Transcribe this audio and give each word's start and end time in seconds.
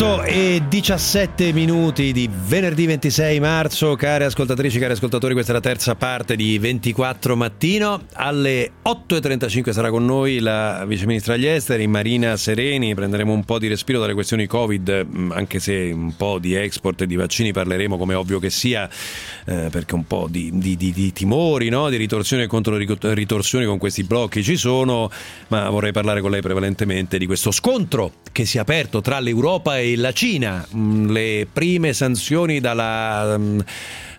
8 0.00 0.22
e 0.22 0.62
17 0.66 1.52
minuti 1.52 2.12
di 2.12 2.26
venerdì 2.32 2.86
26 2.86 3.38
marzo, 3.38 3.96
care 3.96 4.24
ascoltatrici, 4.24 4.78
cari 4.78 4.94
ascoltatori, 4.94 5.34
questa 5.34 5.52
è 5.52 5.54
la 5.54 5.60
terza 5.60 5.94
parte 5.94 6.36
di 6.36 6.56
24 6.56 7.36
mattino. 7.36 8.04
Alle 8.14 8.70
8.35 8.82 9.72
sarà 9.72 9.90
con 9.90 10.06
noi 10.06 10.38
la 10.38 10.86
Vice 10.86 11.04
Ministra 11.04 11.34
agli 11.34 11.44
Esteri, 11.44 11.86
Marina 11.86 12.34
Sereni, 12.38 12.94
prenderemo 12.94 13.30
un 13.30 13.44
po' 13.44 13.58
di 13.58 13.68
respiro 13.68 14.00
dalle 14.00 14.14
questioni 14.14 14.46
Covid, 14.46 15.06
mm, 15.14 15.32
anche 15.32 15.58
se 15.60 15.90
un 15.92 16.16
po' 16.16 16.38
di 16.38 16.54
export 16.54 17.02
e 17.02 17.06
di 17.06 17.16
vaccini 17.16 17.52
parleremo 17.52 17.98
come 17.98 18.14
ovvio 18.14 18.38
che 18.38 18.48
sia, 18.48 18.88
eh, 19.44 19.68
perché 19.70 19.94
un 19.94 20.06
po' 20.06 20.28
di, 20.30 20.50
di, 20.54 20.78
di, 20.78 20.92
di 20.92 21.12
timori, 21.12 21.68
no? 21.68 21.90
di 21.90 21.98
ritorsioni 21.98 22.44
e 22.44 22.46
contro 22.46 22.78
ritorsioni 22.78 23.66
con 23.66 23.76
questi 23.76 24.04
blocchi 24.04 24.42
ci 24.42 24.56
sono, 24.56 25.10
ma 25.48 25.68
vorrei 25.68 25.92
parlare 25.92 26.22
con 26.22 26.30
lei 26.30 26.40
prevalentemente 26.40 27.18
di 27.18 27.26
questo 27.26 27.50
scontro 27.50 28.12
che 28.32 28.46
si 28.46 28.56
è 28.56 28.60
aperto 28.60 29.02
tra 29.02 29.20
l'Europa 29.20 29.78
e 29.78 29.89
la 29.96 30.12
Cina. 30.12 30.66
Mm, 30.74 31.10
le 31.10 31.46
prime 31.52 31.92
sanzioni 31.92 32.60
dalla 32.60 33.36
mm, 33.38 33.58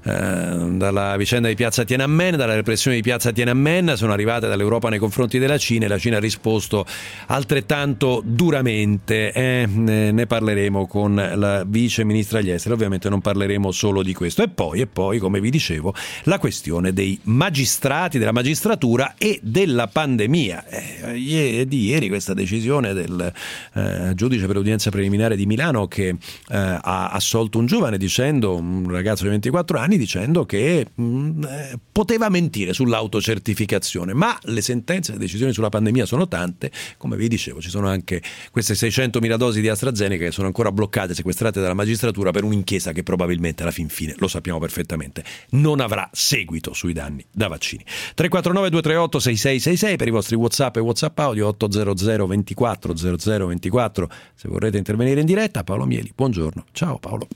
dalla 0.04 1.16
vicenda 1.18 1.48
di 1.48 1.56
Piazza 1.56 1.84
Tiananmen, 1.84 2.36
dalla 2.36 2.56
repressione 2.56 2.96
di 2.98 3.04
Piazza 3.04 3.32
Tiananmen, 3.32 3.94
sono 3.96 4.14
arrivate 4.14 4.48
dall'Europa 4.48 4.90
nei 4.90 5.00
confronti 5.00 5.38
della 5.40 5.58
Cina 5.58 5.86
e 5.86 5.88
la 5.88 5.98
Cina 5.98 6.18
ha 6.18 6.20
risposto 6.20 6.86
altrettanto 7.28 8.22
duramente. 8.26 9.32
Eh, 9.32 9.66
ne 9.68 10.26
parleremo 10.26 10.88
con 10.88 11.16
la 11.16 11.64
vice 11.66 12.04
ministra 12.04 12.40
agli 12.40 12.50
esteri, 12.50 12.74
ovviamente 12.74 13.10
non 13.10 13.22
parleremo 13.22 13.72
solo 13.72 14.04
di 14.04 14.14
questo. 14.14 14.44
E 14.44 14.50
poi, 14.50 14.82
e 14.82 14.88
poi, 14.88 15.20
come 15.20 15.40
vi 15.40 15.50
dicevo, 15.50 15.94
la 16.24 16.40
questione 16.40 16.94
dei 16.94 17.20
magistrati, 17.24 18.18
della 18.18 18.32
magistratura 18.32 19.16
e 19.18 19.40
della 19.44 19.88
pandemia. 19.88 20.66
Eh, 20.68 21.66
di 21.68 21.86
ieri 21.86 22.08
questa 22.08 22.34
decisione 22.34 22.94
del 22.94 23.32
eh, 23.74 24.12
giudice 24.16 24.46
per 24.48 24.56
l'udienza 24.56 24.90
preliminare 24.90 25.36
di 25.36 25.46
Milano 25.46 25.88
che 25.88 26.08
eh, 26.08 26.18
ha 26.48 27.10
assolto 27.10 27.58
un 27.58 27.66
giovane 27.66 27.98
dicendo, 27.98 28.56
un 28.56 28.90
ragazzo 28.90 29.24
di 29.24 29.30
24 29.30 29.78
anni, 29.78 29.91
anni 29.92 29.98
dicendo 29.98 30.46
che 30.46 30.88
mh, 30.94 31.04
mm, 31.04 31.44
eh, 31.44 31.80
poteva 31.92 32.30
mentire 32.30 32.74
sull'autocertificazione, 32.74 34.14
ma 34.14 34.38
le 34.44 34.62
sentenze, 34.62 35.12
le 35.12 35.18
decisioni 35.18 35.54
sulla 35.54 35.70
pandemia 35.70 36.06
sono 36.06 36.28
tante, 36.28 36.72
come 36.98 37.18
vi 37.18 37.28
dicevo, 37.28 37.62
ci 37.62 37.70
sono 37.70 37.88
anche 37.88 38.22
queste 38.52 38.74
600.000 38.74 39.36
dosi 39.36 39.62
di 39.62 39.68
AstraZeneca 39.68 40.26
che 40.26 40.32
sono 40.32 40.48
ancora 40.48 40.72
bloccate, 40.72 41.14
sequestrate 41.14 41.60
dalla 41.60 41.74
magistratura 41.74 42.32
per 42.32 42.44
un'inchiesta 42.44 42.92
che 42.92 43.04
probabilmente 43.04 43.64
alla 43.64 43.72
fin 43.72 43.90
fine, 43.90 44.16
lo 44.18 44.28
sappiamo 44.28 44.60
perfettamente, 44.60 45.24
non 45.52 45.80
avrà 45.80 46.10
seguito 46.14 46.74
sui 46.74 46.94
danni 46.94 47.26
da 47.32 47.48
vaccini. 47.48 47.84
349 47.84 48.70
238 48.70 49.20
6666 49.20 49.98
per 49.98 50.08
i 50.08 50.12
vostri 50.12 50.36
WhatsApp 50.36 50.78
e 50.78 50.80
WhatsApp 50.80 51.20
audio 51.20 51.48
800 51.48 52.28
24 52.28 52.94
0024 52.96 54.10
se 54.36 54.48
vorrete 54.48 54.78
intervenire 54.78 55.20
in 55.20 55.26
diretta. 55.26 55.64
Paolo 55.64 55.86
Mieli, 55.86 56.12
buongiorno. 56.16 56.66
Ciao 56.72 56.98
Paolo. 56.98 57.28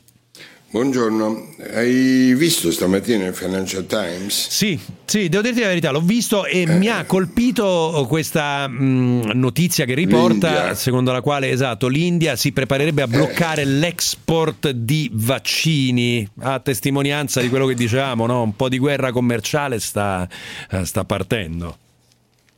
Buongiorno, 0.75 1.55
hai 1.71 2.33
visto 2.35 2.69
stamattina 2.69 3.27
il 3.27 3.33
Financial 3.33 3.85
Times? 3.85 4.49
Sì, 4.49 4.77
sì, 5.05 5.29
devo 5.29 5.41
dirti 5.41 5.61
la 5.61 5.67
verità, 5.67 5.89
l'ho 5.91 6.01
visto 6.01 6.45
e 6.45 6.63
eh. 6.63 6.65
mi 6.65 6.89
ha 6.89 7.05
colpito 7.05 8.05
questa 8.09 8.67
mh, 8.67 9.31
notizia 9.35 9.85
che 9.85 9.93
riporta, 9.93 10.49
L'India. 10.49 10.75
secondo 10.75 11.13
la 11.13 11.21
quale 11.21 11.49
esatto, 11.49 11.87
l'India 11.87 12.35
si 12.35 12.51
preparerebbe 12.51 13.03
a 13.03 13.07
bloccare 13.07 13.61
eh. 13.61 13.65
l'export 13.65 14.69
di 14.71 15.09
vaccini, 15.13 16.29
a 16.41 16.59
testimonianza 16.59 17.39
di 17.39 17.47
quello 17.47 17.67
che 17.67 17.75
dicevamo, 17.75 18.25
no? 18.25 18.41
un 18.41 18.57
po' 18.57 18.67
di 18.67 18.77
guerra 18.77 19.13
commerciale 19.13 19.79
sta, 19.79 20.27
eh, 20.71 20.83
sta 20.83 21.05
partendo. 21.05 21.77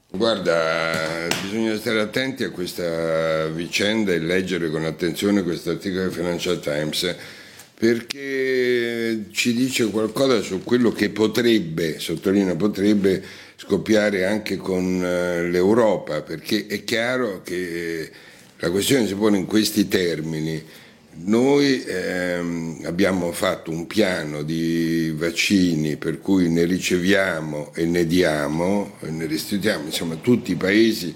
Guarda, 0.10 1.28
bisogna 1.44 1.78
stare 1.78 2.00
attenti 2.00 2.44
a 2.44 2.50
questa 2.50 3.46
vicenda 3.50 4.12
e 4.12 4.18
leggere 4.18 4.72
con 4.72 4.86
attenzione 4.86 5.44
questo 5.44 5.70
articolo 5.70 6.02
del 6.02 6.12
Financial 6.12 6.60
Times 6.60 7.16
perché 7.80 9.26
ci 9.32 9.54
dice 9.54 9.92
qualcosa 9.92 10.42
su 10.42 10.64
quello 10.64 10.92
che 10.92 11.12
potrebbe, 11.12 12.00
sottolineo 12.00 12.56
potrebbe, 12.56 13.24
scoppiare 13.56 14.26
anche 14.26 14.58
con 14.58 15.04
eh, 15.04 15.48
l'Europa, 15.48 16.24
perché 16.24 16.66
è 16.66 16.84
chiaro 16.84 17.44
che 17.44 18.10
la 18.58 18.72
questione 18.72 19.06
si 19.06 19.14
pone 19.14 19.38
in 19.38 19.46
questi 19.46 19.88
termini. 19.88 20.60
Noi 21.26 21.84
ehm, 21.84 22.82
abbiamo 22.86 23.32
fatto 23.32 23.70
un 23.70 23.86
piano 23.86 24.42
di 24.42 25.14
vaccini 25.16 25.98
per 25.98 26.20
cui 26.20 26.50
ne 26.50 26.66
riceviamo 26.66 27.74
e 27.76 27.86
ne 27.86 28.08
diamo, 28.08 28.96
e 29.02 29.12
ne 29.12 29.28
restituiamo, 29.28 29.86
insomma 29.86 30.16
tutti 30.16 30.52
i 30.52 30.56
paesi 30.56 31.14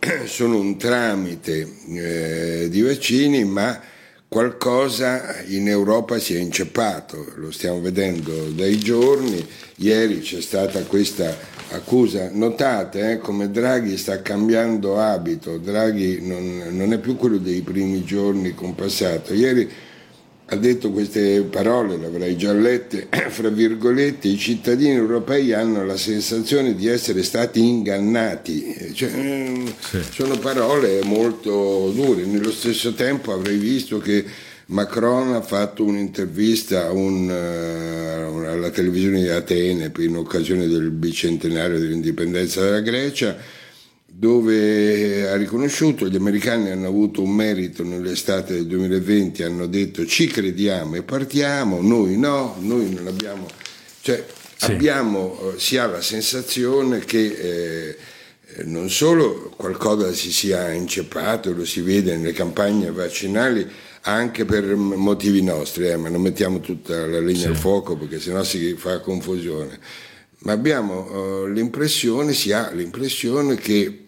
sono 0.26 0.58
un 0.58 0.76
tramite 0.76 1.68
eh, 1.90 2.68
di 2.68 2.80
vaccini, 2.80 3.44
ma 3.44 3.90
qualcosa 4.32 5.42
in 5.48 5.68
Europa 5.68 6.18
si 6.18 6.34
è 6.34 6.38
inceppato, 6.38 7.32
lo 7.34 7.50
stiamo 7.50 7.82
vedendo 7.82 8.32
dai 8.48 8.78
giorni, 8.78 9.46
ieri 9.76 10.20
c'è 10.20 10.40
stata 10.40 10.82
questa 10.84 11.36
accusa, 11.72 12.30
notate 12.32 13.10
eh, 13.10 13.18
come 13.18 13.50
Draghi 13.50 13.98
sta 13.98 14.22
cambiando 14.22 14.98
abito, 14.98 15.58
Draghi 15.58 16.22
non, 16.22 16.62
non, 16.70 16.94
è 16.94 16.98
più 16.98 17.16
quello 17.16 17.36
dei 17.36 17.60
primi 17.60 18.04
giorni 18.04 18.54
con 18.54 18.74
passato, 18.74 19.34
ieri 19.34 19.70
ha 20.52 20.56
detto 20.56 20.90
queste 20.90 21.40
parole, 21.42 21.96
le 21.96 22.06
avrei 22.06 22.36
già 22.36 22.52
lette, 22.52 23.08
fra 23.30 23.48
virgolette, 23.48 24.28
i 24.28 24.36
cittadini 24.36 24.94
europei 24.94 25.54
hanno 25.54 25.82
la 25.84 25.96
sensazione 25.96 26.74
di 26.74 26.88
essere 26.88 27.22
stati 27.22 27.60
ingannati, 27.66 28.92
cioè, 28.92 29.10
sì. 29.10 30.02
sono 30.12 30.36
parole 30.38 31.00
molto 31.04 31.90
dure, 31.94 32.24
nello 32.24 32.50
stesso 32.50 32.92
tempo 32.92 33.32
avrei 33.32 33.56
visto 33.56 33.98
che 33.98 34.24
Macron 34.66 35.32
ha 35.32 35.40
fatto 35.40 35.84
un'intervista 35.84 36.90
un, 36.92 37.28
uh, 37.28 38.46
alla 38.46 38.70
televisione 38.70 39.22
di 39.22 39.28
Atene 39.30 39.90
in 39.98 40.16
occasione 40.16 40.68
del 40.68 40.90
bicentenario 40.90 41.78
dell'indipendenza 41.78 42.60
della 42.60 42.80
Grecia, 42.80 43.36
dove 44.22 45.28
ha 45.28 45.34
riconosciuto 45.34 46.06
gli 46.06 46.14
americani 46.14 46.70
hanno 46.70 46.86
avuto 46.86 47.22
un 47.22 47.34
merito 47.34 47.82
nell'estate 47.82 48.54
del 48.54 48.68
2020, 48.68 49.42
hanno 49.42 49.66
detto 49.66 50.06
ci 50.06 50.28
crediamo 50.28 50.94
e 50.94 51.02
partiamo, 51.02 51.80
noi 51.82 52.16
no, 52.16 52.54
noi 52.60 52.94
non 52.94 53.08
abbiamo... 53.08 53.48
Cioè, 54.00 54.24
sì. 54.54 54.70
abbiamo, 54.70 55.36
eh, 55.40 55.58
si 55.58 55.76
ha 55.76 55.86
la 55.86 56.00
sensazione 56.00 57.00
che 57.00 57.96
eh, 58.46 58.62
non 58.66 58.90
solo 58.90 59.52
qualcosa 59.56 60.12
si 60.12 60.30
sia 60.30 60.70
inceppato, 60.70 61.52
lo 61.52 61.64
si 61.64 61.80
vede 61.80 62.16
nelle 62.16 62.32
campagne 62.32 62.92
vaccinali, 62.92 63.68
anche 64.02 64.44
per 64.44 64.76
motivi 64.76 65.42
nostri, 65.42 65.88
eh, 65.88 65.96
ma 65.96 66.08
non 66.08 66.20
mettiamo 66.20 66.60
tutta 66.60 67.06
la 67.08 67.18
linea 67.18 67.42
sì. 67.42 67.48
al 67.48 67.56
fuoco 67.56 67.96
perché 67.96 68.20
sennò 68.20 68.44
si 68.44 68.74
fa 68.74 69.00
confusione. 69.00 69.80
Ma 70.44 70.52
abbiamo 70.52 71.42
uh, 71.42 71.46
l'impressione, 71.46 72.32
si 72.32 72.50
ha 72.50 72.70
l'impressione 72.72 73.54
che 73.54 74.01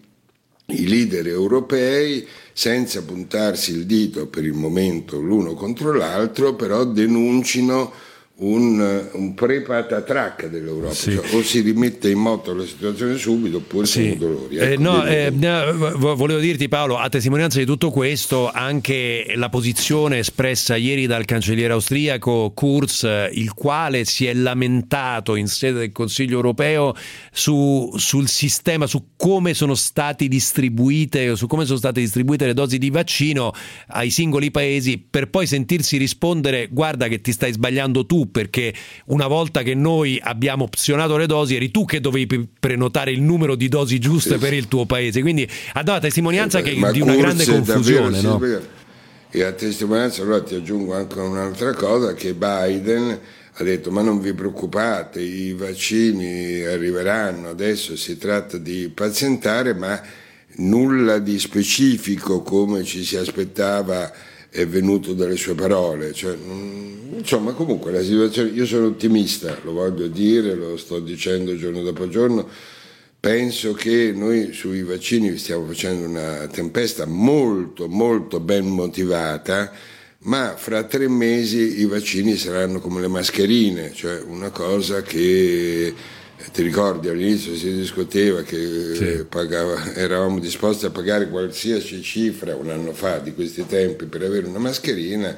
i 0.66 0.86
leader 0.86 1.26
europei, 1.26 2.26
senza 2.52 3.02
puntarsi 3.02 3.72
il 3.72 3.86
dito 3.86 4.26
per 4.26 4.44
il 4.44 4.54
momento 4.54 5.20
l'uno 5.20 5.54
contro 5.54 5.92
l'altro, 5.92 6.54
però 6.54 6.84
denuncino 6.84 7.92
un, 8.36 9.08
un 9.12 9.34
pre-patatrac 9.34 10.48
dell'Europa, 10.48 10.92
sì. 10.92 11.12
cioè, 11.12 11.34
o 11.36 11.42
si 11.42 11.60
rimette 11.60 12.10
in 12.10 12.18
moto 12.18 12.52
la 12.52 12.66
situazione 12.66 13.16
subito 13.16 13.58
oppure 13.58 13.86
sì. 13.86 14.16
sono 14.18 14.32
dolori. 14.32 14.56
Eh, 14.56 14.72
ecco, 14.72 14.72
eh, 14.72 14.76
no, 14.76 15.04
eh, 15.04 15.30
volevo 16.16 16.40
dirti 16.40 16.68
Paolo, 16.68 16.98
a 16.98 17.08
testimonianza 17.08 17.60
di 17.60 17.64
tutto 17.64 17.90
questo, 17.92 18.50
anche 18.50 19.32
la 19.36 19.48
posizione 19.48 20.18
espressa 20.18 20.74
ieri 20.74 21.06
dal 21.06 21.24
cancelliere 21.24 21.74
austriaco 21.74 22.50
Kurz, 22.52 23.06
il 23.31 23.52
quale 23.54 24.04
si 24.04 24.26
è 24.26 24.34
lamentato 24.34 25.37
in 25.37 25.46
sede 25.46 25.78
del 25.78 25.92
Consiglio 25.92 26.34
europeo 26.34 26.92
su, 27.30 27.92
sul 27.96 28.26
sistema, 28.26 28.88
su 28.88 29.10
come 29.16 29.54
sono 29.54 29.76
state 29.76 30.26
distribuite, 30.26 31.37
su 31.37 31.46
come 31.46 31.66
sono 31.66 31.78
state 31.78 32.00
distribuite 32.00 32.46
le 32.46 32.54
dosi 32.54 32.78
di 32.78 32.90
vaccino 32.90 33.52
ai 33.88 34.10
singoli 34.10 34.50
paesi, 34.50 34.98
per 34.98 35.30
poi 35.30 35.46
sentirsi 35.46 35.98
rispondere 35.98 36.66
guarda 36.69 37.06
che 37.06 37.20
ti 37.20 37.30
stai 37.30 37.52
sbagliando 37.52 38.04
tu 38.04 38.22
perché 38.26 38.75
una 39.06 39.26
volta 39.26 39.62
che 39.62 39.75
noi 39.75 40.21
abbiamo 40.23 40.65
opzionato 40.65 41.17
le 41.17 41.26
dosi 41.26 41.56
eri 41.56 41.71
tu 41.71 41.85
che 41.85 42.00
dovevi 42.00 42.49
prenotare 42.59 43.11
il 43.11 43.23
numero 43.23 43.55
di 43.55 43.69
dosi 43.69 43.99
giuste 43.99 44.35
sì. 44.35 44.38
per 44.38 44.53
il 44.53 44.69
tuo 44.69 44.87
paese. 44.87 45.21
Quindi 45.21 45.49
ha 45.73 45.82
dato 45.82 46.00
testimonianza 46.00 46.59
eh, 46.59 46.62
che, 46.62 46.91
di 46.93 47.00
una 47.00 47.17
grande 47.17 47.44
confusione. 47.44 48.21
no? 48.21 48.41
E 49.31 49.43
a 49.43 49.53
testimonianza 49.53 50.23
allora 50.23 50.43
ti 50.43 50.55
aggiungo 50.55 50.94
anche 50.94 51.19
un'altra 51.19 51.73
cosa 51.75 52.15
che 52.15 52.35
Biden 52.35 53.19
ha 53.56 53.62
detto 53.62 53.91
ma 53.91 54.03
non 54.03 54.21
vi 54.21 54.32
preoccupate, 54.32 55.21
i 55.21 55.53
vaccini 55.53 56.62
arriveranno, 56.62 57.49
adesso 57.49 57.97
si 57.97 58.17
tratta 58.17 58.59
di 58.59 58.91
pazientare 58.94 59.75
ma 59.75 60.00
nulla 60.56 61.19
di 61.19 61.38
specifico 61.38 62.43
come 62.43 62.85
ci 62.85 63.05
si 63.05 63.17
aspettava 63.17 64.12
è 64.54 64.68
venuto 64.68 65.14
dalle 65.14 65.34
sue 65.34 65.54
parole. 65.54 66.12
Cioè, 66.12 66.36
insomma, 67.16 67.50
comunque 67.54 67.90
la 67.90 68.02
situazione, 68.02 68.50
io 68.50 68.64
sono 68.66 68.86
ottimista, 68.86 69.58
lo 69.64 69.72
voglio 69.72 70.06
dire, 70.06 70.54
lo 70.54 70.76
sto 70.76 71.00
dicendo 71.00 71.56
giorno 71.56 71.82
dopo 71.82 72.08
giorno. 72.08 72.48
Penso 73.18 73.72
che 73.72 74.12
noi 74.14 74.52
sui 74.52 74.84
vaccini 74.84 75.36
stiamo 75.38 75.66
facendo 75.66 76.06
una 76.06 76.46
tempesta 76.46 77.04
molto, 77.04 77.88
molto 77.88 78.38
ben 78.38 78.66
motivata 78.66 79.72
ma 80.24 80.54
fra 80.56 80.84
tre 80.84 81.06
mesi 81.08 81.80
i 81.80 81.84
vaccini 81.84 82.36
saranno 82.36 82.80
come 82.80 83.02
le 83.02 83.08
mascherine, 83.08 83.92
cioè 83.92 84.22
una 84.22 84.48
cosa 84.48 85.02
che 85.02 85.92
ti 86.52 86.62
ricordi 86.62 87.08
all'inizio 87.08 87.55
si 87.55 87.75
discuteva 87.75 88.43
che 88.43 88.94
sì. 88.94 89.25
pagava, 89.29 89.93
eravamo 89.94 90.38
disposti 90.38 90.87
a 90.87 90.91
pagare 90.91 91.29
qualsiasi 91.29 92.02
cifra 92.02 92.55
un 92.55 92.70
anno 92.70 92.93
fa 92.93 93.19
di 93.19 93.35
questi 93.35 93.67
tempi 93.67 94.06
per 94.06 94.23
avere 94.23 94.46
una 94.46 94.58
mascherina 94.58 95.37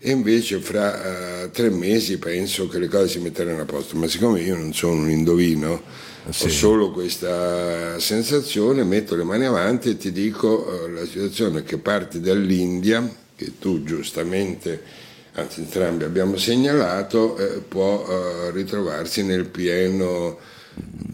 e 0.00 0.10
invece 0.12 0.60
fra 0.60 1.44
uh, 1.44 1.50
tre 1.50 1.70
mesi 1.70 2.18
penso 2.18 2.68
che 2.68 2.78
le 2.78 2.86
cose 2.86 3.08
si 3.08 3.18
metteranno 3.18 3.62
a 3.62 3.64
posto, 3.64 3.96
ma 3.96 4.06
siccome 4.06 4.40
io 4.40 4.54
non 4.54 4.72
sono 4.72 5.00
un 5.00 5.10
indovino, 5.10 5.82
eh, 6.24 6.32
sì. 6.32 6.46
ho 6.46 6.48
solo 6.50 6.90
questa 6.92 7.98
sensazione, 7.98 8.84
metto 8.84 9.16
le 9.16 9.24
mani 9.24 9.46
avanti 9.46 9.90
e 9.90 9.96
ti 9.96 10.12
dico 10.12 10.68
uh, 10.68 10.88
la 10.92 11.04
situazione 11.04 11.64
che 11.64 11.78
parte 11.78 12.20
dall'India, 12.20 13.12
che 13.34 13.58
tu 13.58 13.82
giustamente 13.82 15.06
anzi 15.38 15.60
entrambi 15.60 16.04
abbiamo 16.04 16.36
segnalato, 16.36 17.36
eh, 17.38 17.60
può 17.60 18.04
eh, 18.06 18.50
ritrovarsi 18.50 19.24
nel 19.24 19.46
pieno, 19.46 20.38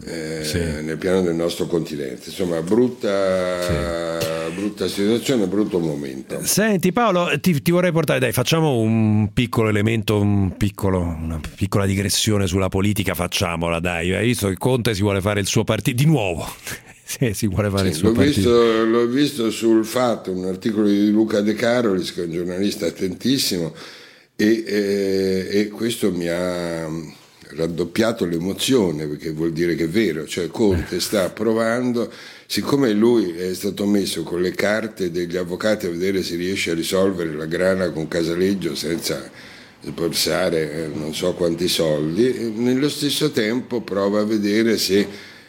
eh, 0.05 0.43
sì. 0.43 0.57
nel 0.57 0.97
piano, 0.97 1.21
del 1.21 1.35
nostro 1.35 1.67
continente. 1.67 2.29
Insomma, 2.29 2.61
brutta, 2.61 3.61
sì. 3.61 4.53
brutta 4.55 4.87
situazione, 4.87 5.47
brutto 5.47 5.79
momento. 5.79 6.39
Senti 6.43 6.91
Paolo, 6.91 7.29
ti, 7.39 7.61
ti, 7.61 7.71
vorrei 7.71 7.91
portare, 7.91 8.19
dai, 8.19 8.31
facciamo 8.31 8.79
un 8.79 9.31
piccolo 9.33 9.69
elemento, 9.69 10.19
un 10.19 10.57
piccolo, 10.57 10.99
una 10.99 11.39
piccola 11.55 11.85
digressione 11.85 12.47
sulla 12.47 12.69
politica, 12.69 13.13
facciamola, 13.13 13.79
dai. 13.79 14.13
Hai 14.13 14.25
visto 14.25 14.47
che 14.47 14.57
Conte 14.57 14.93
si 14.93 15.01
vuole 15.01 15.21
fare 15.21 15.39
il 15.39 15.47
suo 15.47 15.63
partito 15.63 16.01
di 16.01 16.07
nuovo. 16.07 16.45
sì, 17.05 17.33
si 17.33 17.47
vuole 17.47 17.69
fare 17.69 17.83
sì, 17.83 17.89
il 17.89 17.95
suo 17.95 18.11
l'ho 18.11 18.19
visto, 18.19 18.85
l'ho 18.85 19.05
visto 19.05 19.51
sul 19.51 19.85
fatto, 19.85 20.31
un 20.31 20.45
articolo 20.45 20.87
di 20.87 21.11
Luca 21.11 21.41
De 21.41 21.53
Carolis, 21.53 22.13
che 22.13 22.23
è 22.23 22.25
un 22.25 22.31
giornalista 22.31 22.87
attentissimo, 22.87 23.73
e, 24.35 24.63
eh, 24.65 25.47
e 25.51 25.67
questo 25.69 26.11
mi 26.11 26.27
ha 26.27 26.87
raddoppiato 27.55 28.25
l'emozione 28.25 29.07
perché 29.07 29.31
vuol 29.31 29.53
dire 29.53 29.75
che 29.75 29.85
è 29.85 29.89
vero, 29.89 30.25
cioè 30.25 30.47
Conte 30.47 30.99
sta 30.99 31.29
provando, 31.29 32.11
siccome 32.45 32.91
lui 32.91 33.31
è 33.31 33.53
stato 33.53 33.85
messo 33.85 34.23
con 34.23 34.41
le 34.41 34.51
carte 34.51 35.11
degli 35.11 35.37
avvocati 35.37 35.85
a 35.85 35.89
vedere 35.89 36.21
se 36.21 36.35
riesce 36.35 36.71
a 36.71 36.73
risolvere 36.73 37.33
la 37.33 37.45
grana 37.45 37.89
con 37.91 38.07
Casaleggio 38.07 38.75
senza 38.75 39.31
sborsare 39.81 40.73
eh, 40.73 40.87
non 40.93 41.13
so 41.13 41.33
quanti 41.33 41.67
soldi, 41.67 42.53
nello 42.55 42.89
stesso 42.89 43.31
tempo 43.31 43.81
prova 43.81 44.21
a 44.21 44.25
vedere 44.25 44.77
se 44.77 45.07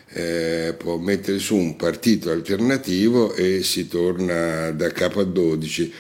eh, 0.09 0.75
può 0.77 0.97
mettere 0.99 1.39
su 1.39 1.57
un 1.57 1.75
partito 1.75 2.31
alternativo 2.31 3.35
e 3.35 3.63
si 3.63 3.89
torna 3.89 4.71
da 4.71 4.91
capo 4.93 5.21
a 5.21 5.25
12 5.25 5.93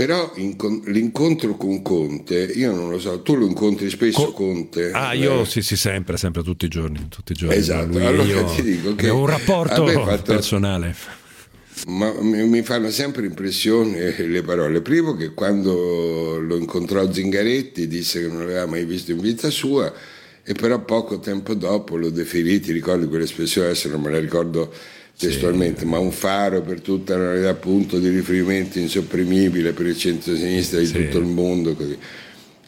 però 0.00 0.32
l'incontro 0.34 1.56
con 1.56 1.82
Conte, 1.82 2.44
io 2.54 2.72
non 2.72 2.88
lo 2.88 2.98
so, 2.98 3.20
tu 3.20 3.34
lo 3.34 3.44
incontri 3.44 3.90
spesso 3.90 4.24
Co- 4.28 4.32
Conte? 4.32 4.92
Ah, 4.92 5.12
io 5.12 5.42
eh? 5.42 5.44
sì, 5.44 5.60
sì, 5.60 5.76
sempre, 5.76 6.16
sempre, 6.16 6.42
tutti 6.42 6.64
i 6.64 6.68
giorni. 6.68 7.06
Tutti 7.10 7.32
i 7.32 7.34
giorni 7.34 7.56
esatto, 7.56 7.88
Lui, 7.88 8.06
allora 8.06 8.22
io, 8.22 8.44
ti 8.56 8.62
dico 8.62 8.94
che... 8.94 9.08
È 9.08 9.10
un 9.10 9.26
rapporto 9.26 9.86
fatto, 9.86 10.22
personale. 10.22 10.96
Ma 11.88 12.10
mi 12.18 12.62
fanno 12.62 12.90
sempre 12.90 13.26
impressione 13.26 14.16
le 14.26 14.42
parole. 14.42 14.80
Primo 14.80 15.14
che 15.16 15.34
quando 15.34 16.38
lo 16.38 16.56
incontrò 16.56 17.12
Zingaretti 17.12 17.86
disse 17.86 18.22
che 18.22 18.28
non 18.28 18.38
l'aveva 18.38 18.64
mai 18.64 18.86
visto 18.86 19.10
in 19.10 19.20
vita 19.20 19.50
sua 19.50 19.92
e 20.42 20.54
però 20.54 20.82
poco 20.82 21.18
tempo 21.18 21.52
dopo 21.52 21.96
lo 21.96 22.08
deferì, 22.08 22.58
ti 22.58 22.72
ricordi 22.72 23.06
quell'espressione, 23.06 23.66
adesso 23.66 23.90
non 23.90 24.00
me 24.00 24.10
la 24.10 24.18
ricordo 24.18 24.72
testualmente, 25.20 25.80
sì. 25.80 25.86
ma 25.86 25.98
un 25.98 26.10
faro 26.10 26.62
per 26.62 26.80
tutta 26.80 27.16
la 27.16 27.32
realtà, 27.32 27.54
punto 27.54 27.98
di 27.98 28.08
riferimento 28.08 28.78
insopprimibile 28.78 29.72
per 29.72 29.86
il 29.86 29.96
centro-sinistra 29.96 30.78
di 30.78 30.86
sì. 30.86 30.92
tutto 30.94 31.18
il 31.18 31.26
mondo. 31.26 31.74
Così. 31.74 31.96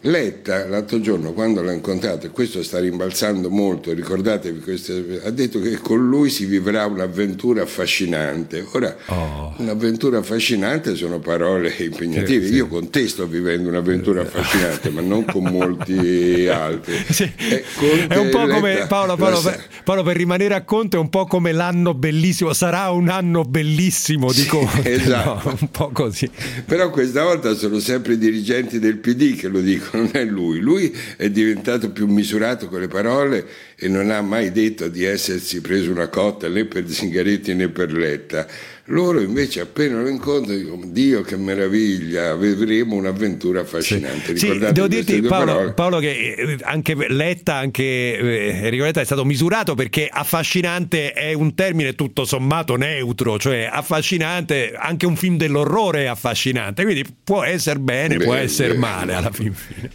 Letta 0.04 0.66
l'altro 0.66 1.00
giorno 1.00 1.32
quando 1.32 1.62
l'ha 1.62 1.72
incontrato, 1.72 2.26
e 2.26 2.30
questo 2.30 2.64
sta 2.64 2.80
rimbalzando 2.80 3.48
molto, 3.50 3.92
ricordatevi, 3.92 4.58
questo, 4.58 4.92
ha 5.22 5.30
detto 5.30 5.60
che 5.60 5.76
con 5.76 6.08
lui 6.08 6.28
si 6.28 6.44
vivrà 6.44 6.86
un'avventura 6.86 7.62
affascinante. 7.62 8.66
Ora, 8.72 8.96
oh. 9.06 9.54
un'avventura 9.58 10.18
affascinante 10.18 10.96
sono 10.96 11.20
parole 11.20 11.72
impegnative. 11.78 12.46
Sì, 12.46 12.54
Io 12.54 12.66
con 12.66 12.90
te 12.90 13.06
sto 13.06 13.28
vivendo 13.28 13.68
un'avventura 13.68 14.22
affascinante, 14.22 14.90
ma 14.90 15.02
non 15.02 15.24
con 15.24 15.44
molti 15.44 16.48
altri. 16.50 16.94
Sì. 17.08 17.30
Eh, 17.36 17.64
è 18.08 18.16
un 18.16 18.30
po' 18.30 18.48
come 18.48 18.86
Paolo, 18.88 19.14
Paolo, 19.14 19.40
per, 19.40 19.64
Paolo, 19.84 20.02
per 20.02 20.16
rimanere 20.16 20.54
a 20.54 20.64
Conte, 20.64 20.96
è 20.96 21.00
un 21.00 21.10
po' 21.10 21.26
come 21.26 21.52
l'anno 21.52 21.94
bellissimo, 21.94 22.52
sarà 22.52 22.90
un 22.90 23.08
anno 23.08 23.44
bellissimo 23.44 24.32
di 24.32 24.46
Conte. 24.46 24.94
Esatto. 24.94 25.48
No, 25.48 25.56
un 25.60 25.70
po' 25.70 25.90
così. 25.92 26.28
Però 26.66 26.90
questa 26.90 27.22
volta 27.22 27.54
sono 27.54 27.78
sempre 27.78 28.14
i 28.14 28.18
dirigenti 28.18 28.80
del 28.80 28.96
PD 28.96 29.36
che 29.36 29.46
lo 29.46 29.60
dicono 29.60 29.90
non 29.96 30.10
è 30.12 30.24
lui. 30.24 30.60
Lui 30.60 30.94
è 31.16 31.30
diventato 31.30 31.90
più 31.90 32.06
misurato 32.06 32.68
con 32.68 32.80
le 32.80 32.88
parole 32.88 33.46
e 33.76 33.88
non 33.88 34.10
ha 34.10 34.20
mai 34.22 34.50
detto 34.50 34.88
di 34.88 35.04
essersi 35.04 35.60
preso 35.60 35.90
una 35.90 36.08
cotta 36.08 36.48
né 36.48 36.64
per 36.64 36.88
Zingaretti 36.88 37.54
né 37.54 37.68
per 37.68 37.92
Letta. 37.92 38.46
Loro 38.86 39.20
invece 39.20 39.60
appena 39.60 40.00
lo 40.00 40.08
incontrano 40.08 40.58
dicono 40.58 40.86
Dio 40.86 41.22
che 41.22 41.36
meraviglia, 41.36 42.34
vedremo 42.34 42.96
un'avventura 42.96 43.60
affascinante. 43.60 44.36
Sì, 44.36 44.50
sì 44.50 44.58
devo 44.58 44.88
dirti 44.88 45.20
Paolo, 45.20 45.72
Paolo, 45.72 46.00
che 46.00 46.34
eh, 46.36 46.58
anche 46.62 46.96
Letta, 47.08 47.54
anche 47.54 47.84
eh, 47.84 48.60
Enrico 48.64 48.82
Letta 48.82 49.00
è 49.00 49.04
stato 49.04 49.24
misurato 49.24 49.76
perché 49.76 50.08
affascinante 50.10 51.12
è 51.12 51.32
un 51.32 51.54
termine 51.54 51.94
tutto 51.94 52.24
sommato 52.24 52.74
neutro, 52.74 53.38
cioè 53.38 53.68
affascinante, 53.70 54.72
anche 54.76 55.06
un 55.06 55.14
film 55.14 55.36
dell'orrore 55.36 56.02
è 56.02 56.06
affascinante, 56.06 56.82
quindi 56.82 57.04
può 57.22 57.44
essere 57.44 57.78
bene, 57.78 58.16
beh, 58.16 58.24
può 58.24 58.34
essere 58.34 58.72
beh, 58.72 58.78
male 58.78 59.14
alla 59.14 59.30
fin 59.30 59.54
fine. 59.54 59.90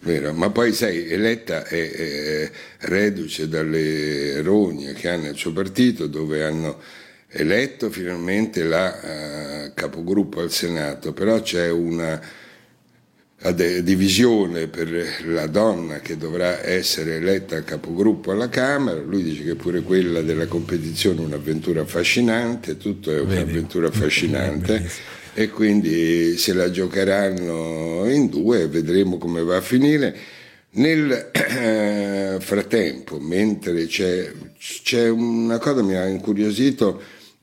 Vero, 0.00 0.32
ma 0.32 0.50
poi 0.50 0.72
sai, 0.72 1.08
eletta 1.08 1.64
è, 1.64 1.90
è 1.90 2.50
reduce 2.80 3.48
dalle 3.48 4.40
rogne 4.42 4.94
che 4.94 5.10
ha 5.10 5.16
nel 5.16 5.36
suo 5.36 5.52
partito 5.52 6.08
dove 6.08 6.44
hanno 6.44 6.80
eletto 7.28 7.90
finalmente 7.90 8.62
la 8.62 9.66
uh, 9.66 9.74
capogruppo 9.74 10.40
al 10.40 10.50
Senato, 10.50 11.12
però 11.12 11.40
c'è 11.40 11.70
una 11.70 12.20
divisione 13.82 14.66
per 14.66 14.88
la 15.26 15.46
donna 15.46 16.00
che 16.00 16.16
dovrà 16.16 16.66
essere 16.66 17.16
eletta 17.16 17.62
capogruppo 17.62 18.32
alla 18.32 18.48
Camera, 18.48 18.98
lui 18.98 19.22
dice 19.22 19.44
che 19.44 19.54
pure 19.54 19.82
quella 19.82 20.22
della 20.22 20.46
competizione 20.46 21.20
è 21.20 21.24
un'avventura 21.24 21.82
affascinante, 21.82 22.78
tutto 22.78 23.12
è 23.12 23.20
un'avventura 23.20 23.88
affascinante 23.88 24.88
e 25.34 25.50
quindi 25.50 26.38
se 26.38 26.54
la 26.54 26.70
giocheranno 26.70 28.04
in 28.08 28.28
due 28.28 28.66
vedremo 28.68 29.18
come 29.18 29.42
va 29.42 29.56
a 29.56 29.60
finire. 29.60 30.16
Nel 30.76 31.30
eh, 31.32 32.36
frattempo, 32.38 33.18
mentre 33.18 33.86
c'è, 33.86 34.30
c'è 34.58 35.08
una 35.08 35.56
cosa 35.56 35.80
che 35.80 35.86
mi 35.86 35.96
ha 35.96 36.06
incuriosito, 36.06 37.00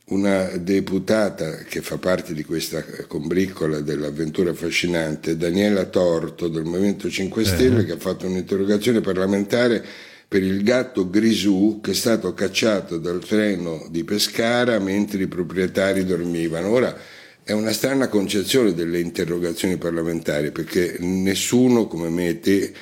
una 0.09 0.45
deputata 0.57 1.57
che 1.63 1.81
fa 1.81 1.97
parte 1.97 2.35
di 2.35 2.43
questa 2.43 2.83
combriccola 3.07 3.79
dell'avventura 3.79 4.51
affascinante, 4.51 5.35
Daniela 5.35 5.85
Torto 5.85 6.47
del 6.47 6.63
Movimento 6.63 7.09
5 7.09 7.43
Stelle, 7.43 7.79
uh-huh. 7.79 7.85
che 7.85 7.91
ha 7.93 7.97
fatto 7.97 8.27
un'interrogazione 8.27 9.01
parlamentare 9.01 9.83
per 10.27 10.43
il 10.43 10.61
gatto 10.61 11.09
Grisù 11.09 11.79
che 11.81 11.91
è 11.91 11.95
stato 11.95 12.35
cacciato 12.35 12.99
dal 12.99 13.23
treno 13.25 13.87
di 13.89 14.03
Pescara 14.03 14.77
mentre 14.77 15.23
i 15.23 15.27
proprietari 15.27 16.05
dormivano. 16.05 16.69
Ora 16.69 16.95
è 17.41 17.51
una 17.51 17.71
strana 17.71 18.09
concezione 18.09 18.75
delle 18.75 18.99
interrogazioni 18.99 19.77
parlamentari 19.77 20.51
perché 20.51 20.97
nessuno 20.99 21.87
come 21.87 22.09
me 22.09 22.29
e 22.29 22.39
te 22.39 22.73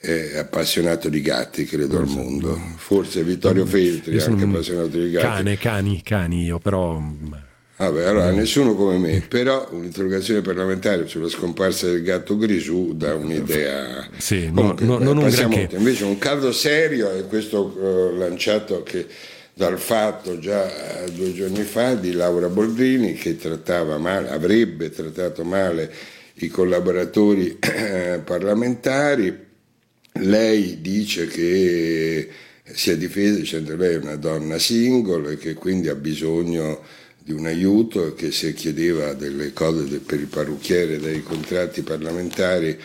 è 0.00 0.38
appassionato 0.38 1.10
di 1.10 1.20
gatti, 1.20 1.66
credo, 1.66 1.98
al 1.98 2.06
mondo. 2.06 2.58
Forse 2.76 3.22
Vittorio 3.22 3.66
Feltri 3.66 4.16
è 4.16 4.22
anche 4.22 4.44
appassionato 4.44 4.98
di 4.98 5.10
gatti. 5.10 5.26
Cane, 5.26 5.58
cani, 5.58 6.02
cani, 6.02 6.44
io 6.44 6.58
però... 6.58 7.02
Vabbè, 7.76 8.04
allora 8.04 8.30
nessuno 8.30 8.74
come 8.74 8.98
me, 8.98 9.24
però 9.28 9.68
un'interrogazione 9.70 10.40
parlamentare 10.40 11.06
sulla 11.06 11.28
scomparsa 11.28 11.86
del 11.86 12.02
gatto 12.02 12.38
Grisù 12.38 12.94
dà 12.94 13.14
un'idea. 13.14 14.08
Sì, 14.16 14.50
Comunque, 14.54 14.86
no, 14.86 14.98
no, 14.98 15.12
non 15.12 15.24
un 15.24 15.28
granché. 15.28 15.68
Invece 15.76 16.04
un 16.04 16.18
caso 16.18 16.50
serio 16.52 17.10
è 17.10 17.26
questo 17.26 17.64
uh, 17.64 18.16
lanciato 18.16 18.82
che 18.82 19.06
dal 19.52 19.78
fatto 19.78 20.38
già 20.38 20.64
uh, 20.64 21.10
due 21.10 21.34
giorni 21.34 21.62
fa 21.62 21.94
di 21.94 22.12
Laura 22.12 22.48
Boldrini 22.48 23.14
che 23.14 23.36
trattava 23.36 23.98
male, 23.98 24.30
avrebbe 24.30 24.90
trattato 24.90 25.44
male 25.44 25.92
i 26.34 26.48
collaboratori 26.48 27.58
uh, 27.60 28.20
parlamentari 28.24 29.48
lei 30.14 30.80
dice 30.80 31.26
che 31.26 32.28
si 32.64 32.90
è 32.90 32.96
difesa 32.96 33.38
dicendo 33.38 33.76
lei 33.76 33.94
è 33.94 33.98
una 33.98 34.16
donna 34.16 34.58
single 34.58 35.32
e 35.32 35.36
che 35.36 35.54
quindi 35.54 35.88
ha 35.88 35.94
bisogno 35.94 36.82
di 37.18 37.32
un 37.32 37.46
aiuto 37.46 38.06
e 38.06 38.14
che 38.14 38.32
se 38.32 38.54
chiedeva 38.54 39.12
delle 39.14 39.52
cose 39.52 39.98
per 39.98 40.20
il 40.20 40.26
parrucchiere 40.26 40.98
dei 40.98 41.22
contratti 41.22 41.82
parlamentari 41.82 42.78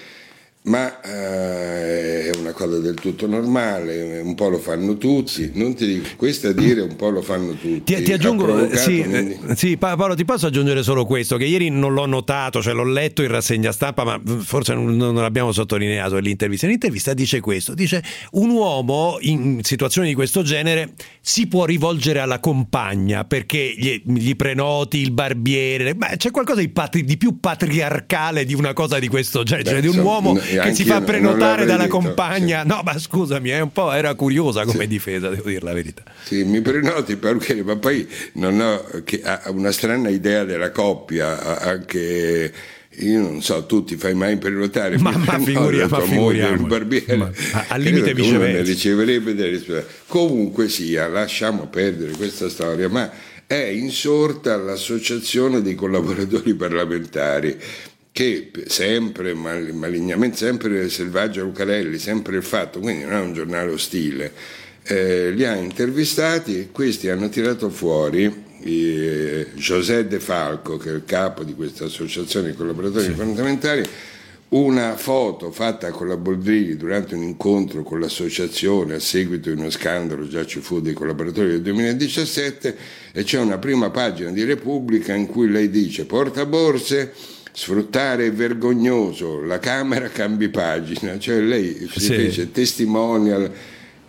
ma 0.66 1.00
eh, 1.02 2.32
è 2.32 2.38
una 2.38 2.52
cosa 2.52 2.80
del 2.80 2.96
tutto 2.96 3.28
normale, 3.28 4.20
un 4.20 4.34
po' 4.34 4.50
lo 4.50 4.58
fanno 4.58 4.98
tutti, 4.98 5.52
non 5.54 5.76
ti 5.76 5.86
dico, 5.86 6.10
questo 6.16 6.48
a 6.48 6.54
dire 6.54 6.82
un 6.82 6.96
po' 6.96 7.10
lo 7.10 7.22
fanno 7.22 7.52
tutti. 7.52 7.84
Ti, 7.84 8.02
ti 8.02 8.14
aggiungo, 8.14 8.76
sì, 8.76 9.04
quindi... 9.04 9.38
sì, 9.56 9.78
Paolo, 9.78 10.16
ti 10.16 10.26
posso 10.26 10.48
aggiungere 10.48 10.82
solo 10.82 11.06
questo, 11.06 11.38
che 11.38 11.46
ieri 11.46 11.70
non 11.70 11.94
l'ho 11.94 12.08
notato, 12.08 12.64
cioè 12.64 12.74
l'ho 12.74 12.84
letto 12.84 13.22
in 13.22 13.28
rassegna 13.28 13.72
stampa, 13.72 14.04
ma 14.04 14.20
forse 14.40 14.74
non, 14.74 14.96
non 14.96 15.14
l'abbiamo 15.16 15.52
sottolineato 15.52 16.16
nell'intervista. 16.16 16.66
L'intervista 16.66 17.14
dice 17.14 17.42
questo, 17.42 17.76
dice 17.76 18.04
un 18.32 18.50
uomo 18.50 19.18
in 19.22 19.60
situazioni 19.62 20.08
di 20.08 20.14
questo 20.16 20.42
genere 20.42 20.94
si 21.22 21.48
può 21.48 21.66
rivolgere 21.66 22.20
alla 22.20 22.40
compagna 22.40 23.24
perché 23.24 23.74
gli, 23.78 24.02
gli 24.04 24.36
prenoti 24.36 24.98
il 24.98 25.12
barbiere, 25.12 25.94
beh, 25.94 26.18
c'è 26.18 26.32
qualcosa 26.32 26.62
di, 26.62 26.70
patri, 26.70 27.04
di, 27.04 27.18
più 27.18 27.40
patriarcale 27.40 28.46
di 28.46 28.56
una 28.56 28.74
cosa 28.74 28.98
di 28.98 29.08
questo 29.08 29.44
genere, 29.44 29.64
Beh, 29.64 29.70
cioè 29.70 29.82
di 29.82 29.88
un 29.88 30.04
uomo 30.04 30.36
che 30.64 30.74
si 30.74 30.84
fa 30.84 31.02
prenotare 31.02 31.66
dalla 31.66 31.84
detto, 31.84 32.00
compagna. 32.00 32.62
Sì. 32.62 32.68
No, 32.68 32.82
ma 32.84 32.98
scusami, 32.98 33.50
è 33.50 33.60
un 33.60 33.72
po' 33.72 33.92
era 33.92 34.14
curiosa 34.16 34.66
come 34.66 34.84
sì. 34.84 34.88
difesa, 34.88 35.30
devo 35.30 35.50
dire 35.50 35.64
la 35.64 35.74
verità. 35.74 36.04
Sì, 36.24 36.44
mi 36.44 36.62
prenoti 36.62 37.16
perché, 37.16 37.64
ma 37.64 37.76
poi 37.76 38.08
non 38.34 38.60
ho 38.60 38.84
una 39.52 39.72
strana 39.72 40.10
idea 40.10 40.44
della 40.44 40.72
coppia, 40.72 41.60
anche 41.60 42.54
io 43.00 43.22
non 43.22 43.42
so, 43.42 43.66
tu 43.66 43.84
ti 43.84 43.98
fai 43.98 44.14
mai 44.14 44.38
prenotare 44.38 44.98
ma, 44.98 45.12
ma 45.12 45.38
figuriamo, 45.40 45.98
ma 45.98 46.02
figuriamo. 46.02 46.54
il 46.62 46.68
barbiere 46.68 47.18
ma, 47.18 47.32
al 47.68 47.82
limite 47.82 48.14
viceversa 48.14 48.62
riceverebbe 48.62 49.36
delle 49.36 49.50
risposte 49.50 49.86
comunque 50.08 50.70
sia, 50.70 51.08
lasciamo 51.08 51.68
perdere 51.68 52.12
questa 52.12 52.48
storia 52.48 52.88
ma 52.88 53.12
è 53.48 53.56
insorta 53.56 54.56
l'associazione 54.56 55.62
dei 55.62 55.76
collaboratori 55.76 56.54
parlamentari 56.56 57.58
che 58.16 58.50
sempre 58.68 59.34
malignamente, 59.34 60.38
sempre 60.38 60.88
Selvaggio 60.88 61.44
Lucarelli, 61.44 61.98
sempre 61.98 62.38
il 62.38 62.44
fatto, 62.44 62.80
quindi 62.80 63.04
non 63.04 63.12
è 63.12 63.20
un 63.20 63.34
giornale 63.34 63.74
ostile, 63.74 64.32
eh, 64.84 65.32
li 65.32 65.44
ha 65.44 65.54
intervistati 65.56 66.58
e 66.58 66.70
questi 66.72 67.10
hanno 67.10 67.28
tirato 67.28 67.70
fuori 67.70 68.44
eh, 68.64 69.48
José 69.56 70.08
De 70.08 70.22
Falco, 70.22 70.78
che 70.78 70.92
è 70.92 70.94
il 70.94 71.04
capo 71.06 71.44
di 71.44 71.56
questa 71.56 71.84
associazione 71.86 72.52
di 72.52 72.56
collaboratori 72.56 73.04
sì. 73.04 73.12
parlamentari, 73.12 73.84
una 74.48 74.96
foto 74.96 75.52
fatta 75.52 75.92
con 75.92 76.08
la 76.08 76.16
Boldrini 76.16 76.78
durante 76.78 77.16
un 77.16 77.24
incontro 77.24 77.84
con 77.84 78.00
l'associazione 78.00 78.94
a 78.94 79.00
seguito 79.00 79.52
di 79.52 79.60
uno 79.60 79.70
scandalo, 79.70 80.26
già 80.26 80.46
ci 80.46 80.62
fu 80.62 80.80
dei 80.80 80.94
collaboratori 80.94 81.50
del 81.50 81.62
2017, 81.64 82.78
e 83.12 83.24
c'è 83.24 83.40
una 83.40 83.58
prima 83.58 83.90
pagina 83.90 84.32
di 84.32 84.46
Repubblica 84.46 85.14
in 85.14 85.26
cui 85.26 85.52
lei 85.52 85.70
dice 85.70 86.06
porta 86.06 86.46
borse 86.46 87.34
sfruttare 87.56 88.26
è 88.26 88.34
vergognoso, 88.34 89.42
la 89.42 89.60
Camera 89.60 90.10
cambi 90.10 90.50
pagina, 90.50 91.18
cioè 91.18 91.40
lei 91.40 91.88
si 91.90 92.00
sì. 92.02 92.14
fece 92.14 92.52
testimonial 92.52 93.50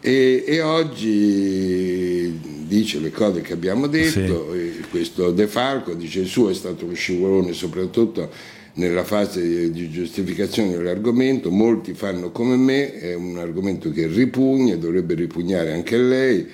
e, 0.00 0.42
e, 0.44 0.60
oggi 0.62 2.40
dice 2.66 2.98
le 2.98 3.12
cose 3.12 3.42
che 3.42 3.52
abbiamo 3.52 3.86
detto, 3.86 4.52
sì. 4.52 4.84
questo 4.90 5.30
De 5.30 5.46
Falco 5.46 5.94
dice 5.94 6.20
il 6.20 6.26
suo 6.26 6.50
è 6.50 6.54
stato 6.54 6.86
uno 6.86 6.94
scivolone 6.94 7.52
soprattutto 7.52 8.30
nella 8.74 9.04
fase 9.04 9.70
di 9.70 9.90
giustificazione 9.90 10.76
dell'argomento, 10.76 11.52
molti 11.52 11.94
fanno 11.94 12.32
come 12.32 12.56
me, 12.56 12.98
è 12.98 13.14
un 13.14 13.38
argomento 13.38 13.92
che 13.92 14.08
ripugna, 14.08 14.74
dovrebbe 14.74 15.14
ripugnare 15.14 15.72
anche 15.72 15.96
lei 15.96 16.46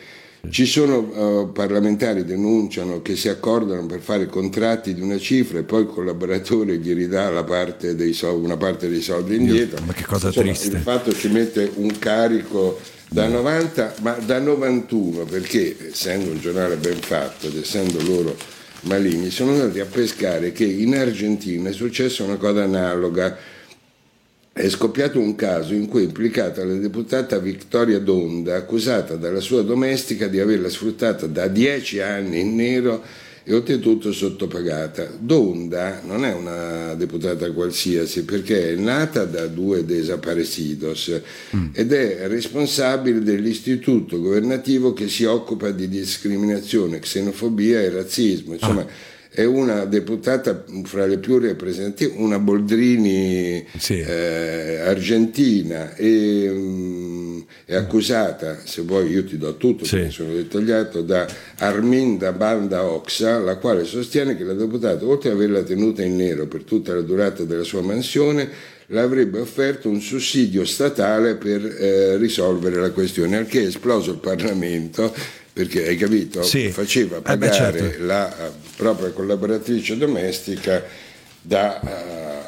ci 0.50 0.66
sono 0.66 0.98
uh, 0.98 1.52
parlamentari 1.52 2.20
che 2.20 2.24
denunciano 2.24 3.00
che 3.00 3.16
si 3.16 3.28
accordano 3.28 3.86
per 3.86 4.00
fare 4.00 4.26
contratti 4.26 4.92
di 4.92 5.00
una 5.00 5.18
cifra 5.18 5.60
e 5.60 5.62
poi 5.62 5.82
il 5.82 5.86
collaboratore 5.86 6.78
gli 6.78 6.92
ridà 6.94 7.30
parte 7.44 7.94
soldi, 8.12 8.44
una 8.44 8.56
parte 8.56 8.88
dei 8.88 9.00
soldi 9.00 9.36
indietro. 9.36 9.82
Ma 9.84 9.92
che 9.92 10.04
cosa 10.04 10.26
Insomma, 10.26 10.46
triste. 10.46 10.76
Il 10.76 10.82
fatto 10.82 11.12
ci 11.12 11.28
mette 11.28 11.70
un 11.76 11.96
carico 11.98 12.80
da 13.08 13.28
90, 13.28 13.94
ma 14.00 14.12
da 14.12 14.40
91, 14.40 15.24
perché 15.24 15.76
essendo 15.90 16.30
un 16.30 16.40
giornale 16.40 16.76
ben 16.76 16.98
fatto 16.98 17.46
ed 17.46 17.56
essendo 17.56 18.02
loro 18.02 18.36
maligni, 18.82 19.30
sono 19.30 19.52
andati 19.52 19.80
a 19.80 19.86
pescare 19.86 20.50
che 20.52 20.64
in 20.64 20.96
Argentina 20.96 21.68
è 21.68 21.72
successa 21.72 22.24
una 22.24 22.36
cosa 22.36 22.64
analoga 22.64 23.36
è 24.54 24.68
scoppiato 24.68 25.18
un 25.18 25.34
caso 25.34 25.72
in 25.72 25.88
cui 25.88 26.02
è 26.02 26.04
implicata 26.04 26.62
la 26.62 26.74
deputata 26.74 27.38
Vittoria 27.38 27.98
Donda, 27.98 28.56
accusata 28.56 29.16
dalla 29.16 29.40
sua 29.40 29.62
domestica 29.62 30.28
di 30.28 30.40
averla 30.40 30.68
sfruttata 30.68 31.26
da 31.26 31.48
dieci 31.48 32.00
anni 32.00 32.40
in 32.40 32.54
nero 32.54 33.02
e 33.44 33.54
oltretutto 33.54 34.12
sottopagata. 34.12 35.08
Donda 35.18 36.02
non 36.04 36.26
è 36.26 36.34
una 36.34 36.94
deputata 36.94 37.50
qualsiasi 37.50 38.24
perché 38.24 38.72
è 38.72 38.74
nata 38.76 39.24
da 39.24 39.46
due 39.46 39.86
desaparecidos 39.86 41.20
mm. 41.56 41.68
ed 41.72 41.92
è 41.94 42.28
responsabile 42.28 43.22
dell'istituto 43.22 44.20
governativo 44.20 44.92
che 44.92 45.08
si 45.08 45.24
occupa 45.24 45.70
di 45.70 45.88
discriminazione, 45.88 46.98
xenofobia 46.98 47.80
e 47.80 47.88
razzismo. 47.88 48.52
Insomma, 48.52 48.82
ah 48.82 49.10
è 49.34 49.44
una 49.44 49.86
deputata 49.86 50.62
fra 50.84 51.06
le 51.06 51.16
più 51.16 51.38
rappresentative, 51.38 52.12
una 52.16 52.38
Boldrini 52.38 53.66
sì. 53.78 53.98
eh, 53.98 54.80
argentina 54.84 55.94
e 55.94 56.50
um, 56.50 57.42
è 57.64 57.74
accusata, 57.74 58.58
se 58.62 58.82
vuoi 58.82 59.10
io 59.10 59.24
ti 59.24 59.38
do 59.38 59.56
tutto 59.56 59.86
sì. 59.86 60.10
sono 60.10 60.34
dettagliato, 60.34 61.00
da 61.00 61.26
Arminda 61.56 62.32
Banda 62.32 62.84
Oxa, 62.84 63.38
la 63.38 63.56
quale 63.56 63.84
sostiene 63.84 64.36
che 64.36 64.44
la 64.44 64.52
deputata, 64.52 65.06
oltre 65.06 65.30
ad 65.30 65.36
averla 65.36 65.62
tenuta 65.62 66.02
in 66.02 66.14
nero 66.14 66.46
per 66.46 66.64
tutta 66.64 66.92
la 66.92 67.00
durata 67.00 67.44
della 67.44 67.64
sua 67.64 67.80
mansione, 67.80 68.46
le 68.86 69.00
avrebbe 69.00 69.40
offerto 69.40 69.88
un 69.88 70.02
sussidio 70.02 70.66
statale 70.66 71.36
per 71.36 71.64
eh, 71.64 72.16
risolvere 72.18 72.78
la 72.78 72.90
questione, 72.90 73.38
al 73.38 73.46
che 73.46 73.62
è 73.62 73.66
esploso 73.66 74.10
il 74.10 74.18
Parlamento 74.18 75.40
perché 75.52 75.86
hai 75.86 75.96
capito, 75.96 76.42
sì. 76.42 76.70
faceva 76.70 77.20
pagare 77.20 77.68
eh 77.68 77.72
beh, 77.72 77.78
certo. 77.80 78.04
la 78.04 78.34
uh, 78.48 78.76
propria 78.76 79.10
collaboratrice 79.10 79.98
domestica 79.98 80.82
da 81.42 81.80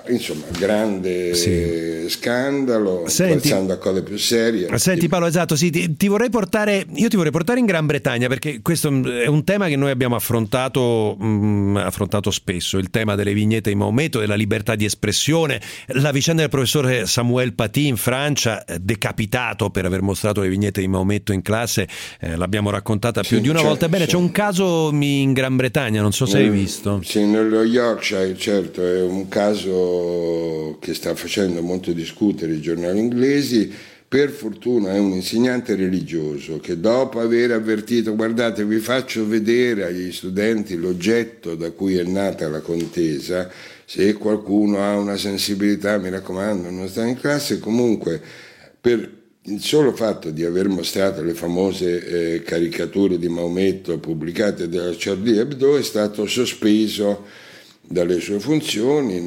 uh, 0.07 0.13
insomma 0.13 0.45
grande 0.57 1.35
sì. 1.35 2.09
scandalo 2.09 3.05
Senti, 3.09 3.49
passando 3.49 3.73
a 3.73 3.77
cose 3.77 4.03
più 4.03 4.17
serie. 4.17 4.69
Senti 4.79 5.09
Paolo 5.09 5.27
esatto 5.27 5.57
sì, 5.57 5.71
ti, 5.71 5.97
ti, 5.97 6.07
vorrei 6.07 6.31
portare 6.31 6.87
io 6.95 7.09
ti 7.09 7.17
vorrei 7.17 7.33
portare 7.33 7.59
in 7.59 7.67
Gran 7.67 7.87
Bretagna 7.87 8.29
perché 8.29 8.61
questo 8.63 8.89
è 8.89 9.27
un 9.27 9.43
tema 9.43 9.67
che 9.67 9.77
noi 9.77 9.91
abbiamo 9.91 10.15
affrontato, 10.15 11.17
mh, 11.19 11.27
mm, 11.27 11.77
affrontato 11.79 12.31
spesso 12.31 12.79
il 12.79 12.91
tema 12.91 13.17
delle 13.17 13.33
vignette 13.33 13.71
di 13.71 13.77
Maometto 13.77 14.21
della 14.21 14.37
libertà 14.37 14.77
di 14.77 14.85
espressione 14.85 15.61
la 15.89 16.13
vicenda 16.13 16.43
del 16.43 16.51
professore 16.51 17.07
Samuel 17.07 17.55
Paty 17.55 17.89
in 17.89 17.97
Francia 17.97 18.65
eh, 18.65 18.79
decapitato 18.79 19.71
per 19.71 19.87
aver 19.87 20.03
mostrato 20.03 20.41
le 20.41 20.49
vignette 20.49 20.81
di 20.81 20.89
Maometto 20.89 21.33
in 21.33 21.43
classe 21.43 21.89
eh, 22.21 22.37
l'abbiamo 22.37 22.71
raccontata 22.71 23.23
più 23.23 23.39
sì, 23.39 23.43
di 23.43 23.49
una 23.49 23.63
volta. 23.63 23.89
Bene 23.89 24.07
c'è 24.07 24.17
un 24.17 24.31
caso 24.31 24.91
in 24.93 25.33
Gran 25.33 25.57
Bretagna 25.57 26.01
non 26.01 26.13
so 26.13 26.27
se 26.27 26.39
hai 26.39 26.49
visto. 26.49 27.01
sì 27.03 27.25
nello 27.25 27.65
Yorkshire 27.65 28.37
certo 28.37 28.83
è 28.87 29.03
un 29.03 29.29
caso 29.29 30.77
che 30.81 30.95
sta 30.95 31.15
facendo 31.15 31.63
molto 31.63 31.93
discutere 31.93 32.55
i 32.55 32.61
giornali 32.61 32.99
inglesi. 32.99 33.73
Per 34.07 34.31
fortuna 34.31 34.95
è 34.95 34.99
un 34.99 35.13
insegnante 35.13 35.75
religioso 35.75 36.61
che 36.61 36.79
dopo 36.79 37.19
aver 37.21 37.51
avvertito, 37.51 38.15
guardate 38.15 38.65
vi 38.65 38.79
faccio 38.79 39.27
vedere 39.27 39.87
agli 39.87 40.13
studenti 40.13 40.77
l'oggetto 40.77 41.57
da 41.57 41.73
cui 41.73 41.97
è 41.97 42.05
nata 42.05 42.49
la 42.49 42.61
contesa, 42.61 43.51
se 43.85 44.13
qualcuno 44.13 44.79
ha 44.79 44.97
una 44.97 45.17
sensibilità 45.17 45.99
mi 45.99 46.11
raccomando 46.11 46.71
non 46.71 46.89
sta 46.89 47.05
in 47.05 47.19
classe, 47.19 47.59
comunque 47.59 48.21
per 48.81 49.23
il 49.47 49.61
solo 49.61 49.93
fatto 49.93 50.31
di 50.31 50.45
aver 50.45 50.69
mostrato 50.69 51.23
le 51.23 51.35
famose 51.35 52.35
eh, 52.35 52.43
caricature 52.43 53.19
di 53.19 53.29
Maometto 53.29 53.99
pubblicate 53.99 54.69
da 54.69 54.91
Charlie 54.97 55.41
Hebdo 55.41 55.77
è 55.77 55.83
stato 55.83 56.25
sospeso 56.27 57.25
dalle 57.87 58.21
sue 58.21 58.41
funzioni, 58.41 59.21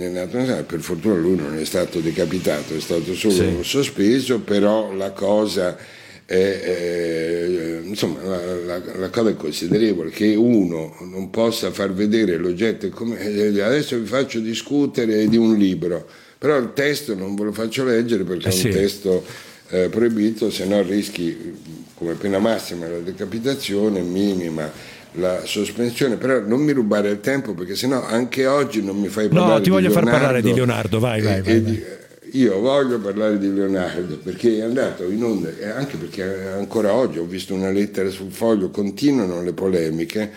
per 0.66 0.80
fortuna 0.80 1.16
lui 1.16 1.36
non 1.36 1.58
è 1.58 1.66
stato 1.66 2.00
decapitato, 2.00 2.76
è 2.76 2.80
stato 2.80 3.14
solo 3.14 3.34
sì. 3.34 3.58
sospeso, 3.62 4.40
però 4.40 4.92
la 4.94 5.12
cosa 5.12 5.78
è, 6.26 6.34
è 6.34 7.80
insomma, 7.84 8.22
la, 8.22 8.56
la, 8.66 8.82
la, 8.96 9.10
cosa 9.10 9.30
è 9.30 9.36
considerevole 9.36 10.10
che 10.10 10.36
uno 10.36 10.96
non 11.02 11.30
possa 11.30 11.72
far 11.72 11.94
vedere 11.94 12.36
l'oggetto 12.38 12.90
come 12.90 13.18
adesso 13.62 13.98
vi 13.98 14.06
faccio 14.06 14.40
discutere 14.40 15.28
di 15.30 15.38
un 15.38 15.56
libro, 15.56 16.06
però 16.38 16.58
il 16.58 16.74
testo 16.74 17.16
non 17.16 17.36
ve 17.36 17.46
lo 17.46 17.54
faccio 17.54 17.86
leggere 17.86 18.24
perché 18.24 18.50
eh 18.50 18.52
sì. 18.52 18.68
è 18.68 18.72
un 18.72 18.76
testo 18.76 19.24
eh, 19.70 19.88
proibito, 19.90 20.50
se 20.50 20.66
no 20.66 20.82
rischi 20.82 21.56
come 21.94 22.14
pena 22.16 22.40
massima 22.40 22.88
la 22.88 23.00
decapitazione, 23.00 24.02
minima 24.02 24.70
la 25.18 25.42
sospensione, 25.46 26.16
però 26.16 26.40
non 26.40 26.62
mi 26.62 26.72
rubare 26.72 27.10
il 27.10 27.20
tempo 27.20 27.54
perché 27.54 27.76
sennò 27.76 28.06
anche 28.06 28.46
oggi 28.46 28.84
non 28.84 28.98
mi 28.98 29.08
fai 29.08 29.28
parlare 29.28 29.54
No, 29.54 29.62
ti 29.62 29.70
voglio 29.70 29.90
far 29.90 30.04
parlare 30.04 30.42
di 30.42 30.54
Leonardo, 30.54 31.00
vai, 31.00 31.22
vai, 31.22 31.42
vai, 31.42 31.62
vai. 31.62 31.84
io 32.32 32.60
voglio 32.60 33.00
parlare 33.00 33.38
di 33.38 33.54
Leonardo 33.54 34.18
perché 34.18 34.58
è 34.58 34.62
andato 34.62 35.10
in 35.10 35.24
onda 35.24 35.50
e 35.58 35.68
anche 35.68 35.98
perché 35.98 36.24
ancora 36.56 36.94
oggi 36.94 37.18
ho 37.20 37.26
visto 37.26 37.54
una 37.54 37.72
lettera 37.72 38.10
sul 38.10 38.32
foglio, 38.32 38.70
continuano 38.70 39.42
le 39.42 39.54
polemiche 39.54 40.32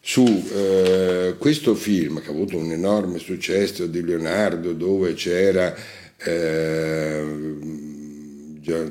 su 0.00 0.24
eh, 0.24 1.36
questo 1.38 1.74
film 1.74 2.20
che 2.20 2.28
ha 2.28 2.32
avuto 2.32 2.56
un 2.56 2.72
enorme 2.72 3.18
successo 3.18 3.86
di 3.86 4.02
Leonardo 4.02 4.72
dove 4.72 5.14
c'era 5.14 5.74
eh, 6.18 7.22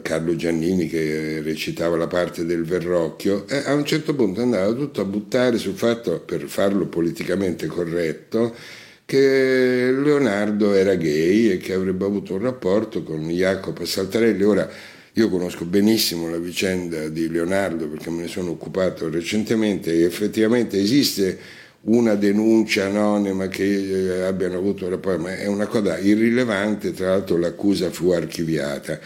Carlo 0.02 0.36
Giannini 0.36 0.88
che 0.88 1.42
recitava 1.42 1.96
la 1.96 2.08
parte 2.08 2.46
del 2.46 2.64
Verrocchio, 2.64 3.48
e 3.48 3.64
a 3.66 3.74
un 3.74 3.86
certo 3.86 4.14
punto 4.14 4.42
andava 4.42 4.74
tutto 4.74 5.02
a 5.02 5.06
buttare 5.06 5.58
sul 5.58 5.76
fatto, 5.76 6.20
per 6.20 6.42
farlo 6.48 6.88
politicamente 6.88 7.68
corretto, 7.68 8.54
che 9.06 9.92
Leonardo 9.92 10.74
era 10.74 10.96
gay 10.96 11.52
e 11.52 11.58
che 11.58 11.74
avrebbe 11.74 12.06
avuto 12.06 12.34
un 12.34 12.42
rapporto 12.42 13.04
con 13.04 13.28
Jacopo 13.28 13.84
Saltarelli. 13.84 14.44
Ora, 14.44 14.70
io 15.14 15.30
conosco 15.30 15.66
benissimo 15.66 16.30
la 16.30 16.38
vicenda 16.38 17.10
di 17.10 17.30
Leonardo 17.30 17.90
perché 17.90 18.10
me 18.10 18.22
ne 18.22 18.28
sono 18.28 18.52
occupato 18.52 19.10
recentemente 19.10 19.92
e 19.92 20.04
effettivamente 20.04 20.80
esiste 20.80 21.38
una 21.82 22.16
denuncia 22.16 22.86
anonima 22.86 23.48
che 23.48 23.64
eh, 23.64 24.22
abbiano 24.22 24.58
avuto 24.58 24.86
un 24.86 24.92
rapporto, 24.92 25.24
ma 25.24 25.36
è 25.36 25.48
una 25.48 25.66
cosa 25.66 25.98
irrilevante, 25.98 26.94
tra 26.94 27.10
l'altro 27.10 27.38
l'accusa 27.38 27.90
fu 27.90 28.12
archiviata 28.12 29.00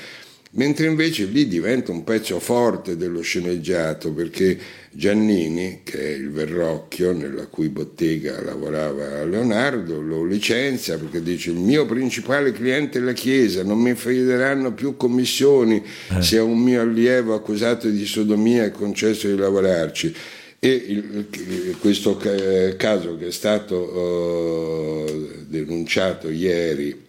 mentre 0.55 0.87
invece 0.87 1.25
lì 1.25 1.47
diventa 1.47 1.91
un 1.91 2.03
pezzo 2.03 2.39
forte 2.39 2.97
dello 2.97 3.21
sceneggiato 3.21 4.11
perché 4.11 4.57
Giannini, 4.91 5.81
che 5.83 5.99
è 5.99 6.09
il 6.11 6.31
Verrocchio 6.31 7.11
nella 7.11 7.47
cui 7.47 7.67
bottega 7.67 8.41
lavorava 8.41 9.25
Leonardo, 9.25 9.99
lo 9.99 10.23
licenzia 10.23 10.97
perché 10.97 11.21
dice 11.21 11.51
il 11.51 11.57
mio 11.57 11.85
principale 11.85 12.53
cliente 12.53 12.99
è 12.99 13.01
la 13.01 13.11
Chiesa, 13.11 13.63
non 13.63 13.79
mi 13.79 13.93
chiederanno 13.93 14.73
più 14.73 14.95
commissioni 14.95 15.83
eh. 16.09 16.21
se 16.21 16.37
un 16.39 16.59
mio 16.59 16.81
allievo 16.81 17.33
accusato 17.33 17.89
di 17.89 18.05
sodomia 18.05 18.63
è 18.63 18.71
concesso 18.71 19.27
di 19.27 19.35
lavorarci. 19.35 20.15
E 20.57 20.69
il, 20.69 21.77
questo 21.79 22.15
caso 22.15 23.17
che 23.17 23.27
è 23.27 23.31
stato 23.31 23.75
uh, 23.75 25.45
denunciato 25.47 26.29
ieri 26.29 27.03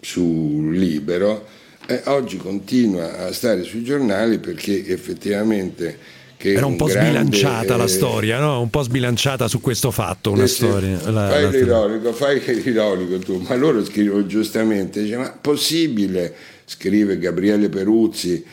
su 0.00 0.68
Libero, 0.70 1.46
eh, 1.92 2.02
oggi 2.06 2.36
continua 2.36 3.26
a 3.26 3.32
stare 3.32 3.62
sui 3.62 3.82
giornali 3.82 4.38
perché 4.38 4.86
effettivamente... 4.86 6.20
Era 6.44 6.66
un, 6.66 6.72
un 6.72 6.76
po' 6.76 6.86
grande, 6.86 7.10
sbilanciata 7.10 7.76
la 7.76 7.86
storia, 7.86 8.40
no? 8.40 8.60
Un 8.60 8.68
po' 8.68 8.82
sbilanciata 8.82 9.46
su 9.46 9.60
questo 9.60 9.92
fatto, 9.92 10.32
una 10.32 10.42
eh, 10.42 10.48
storia. 10.48 10.98
La, 11.08 11.28
fai 11.28 11.42
la... 11.42 11.48
l'ironico, 11.50 12.12
fai 12.12 12.42
l'ironico 12.44 13.18
tu, 13.18 13.36
ma 13.46 13.54
loro 13.54 13.84
scrivono 13.84 14.26
giustamente, 14.26 15.02
dice, 15.02 15.18
ma 15.18 15.30
possibile, 15.40 16.34
scrive 16.64 17.16
Gabriele 17.18 17.68
Peruzzi, 17.68 18.44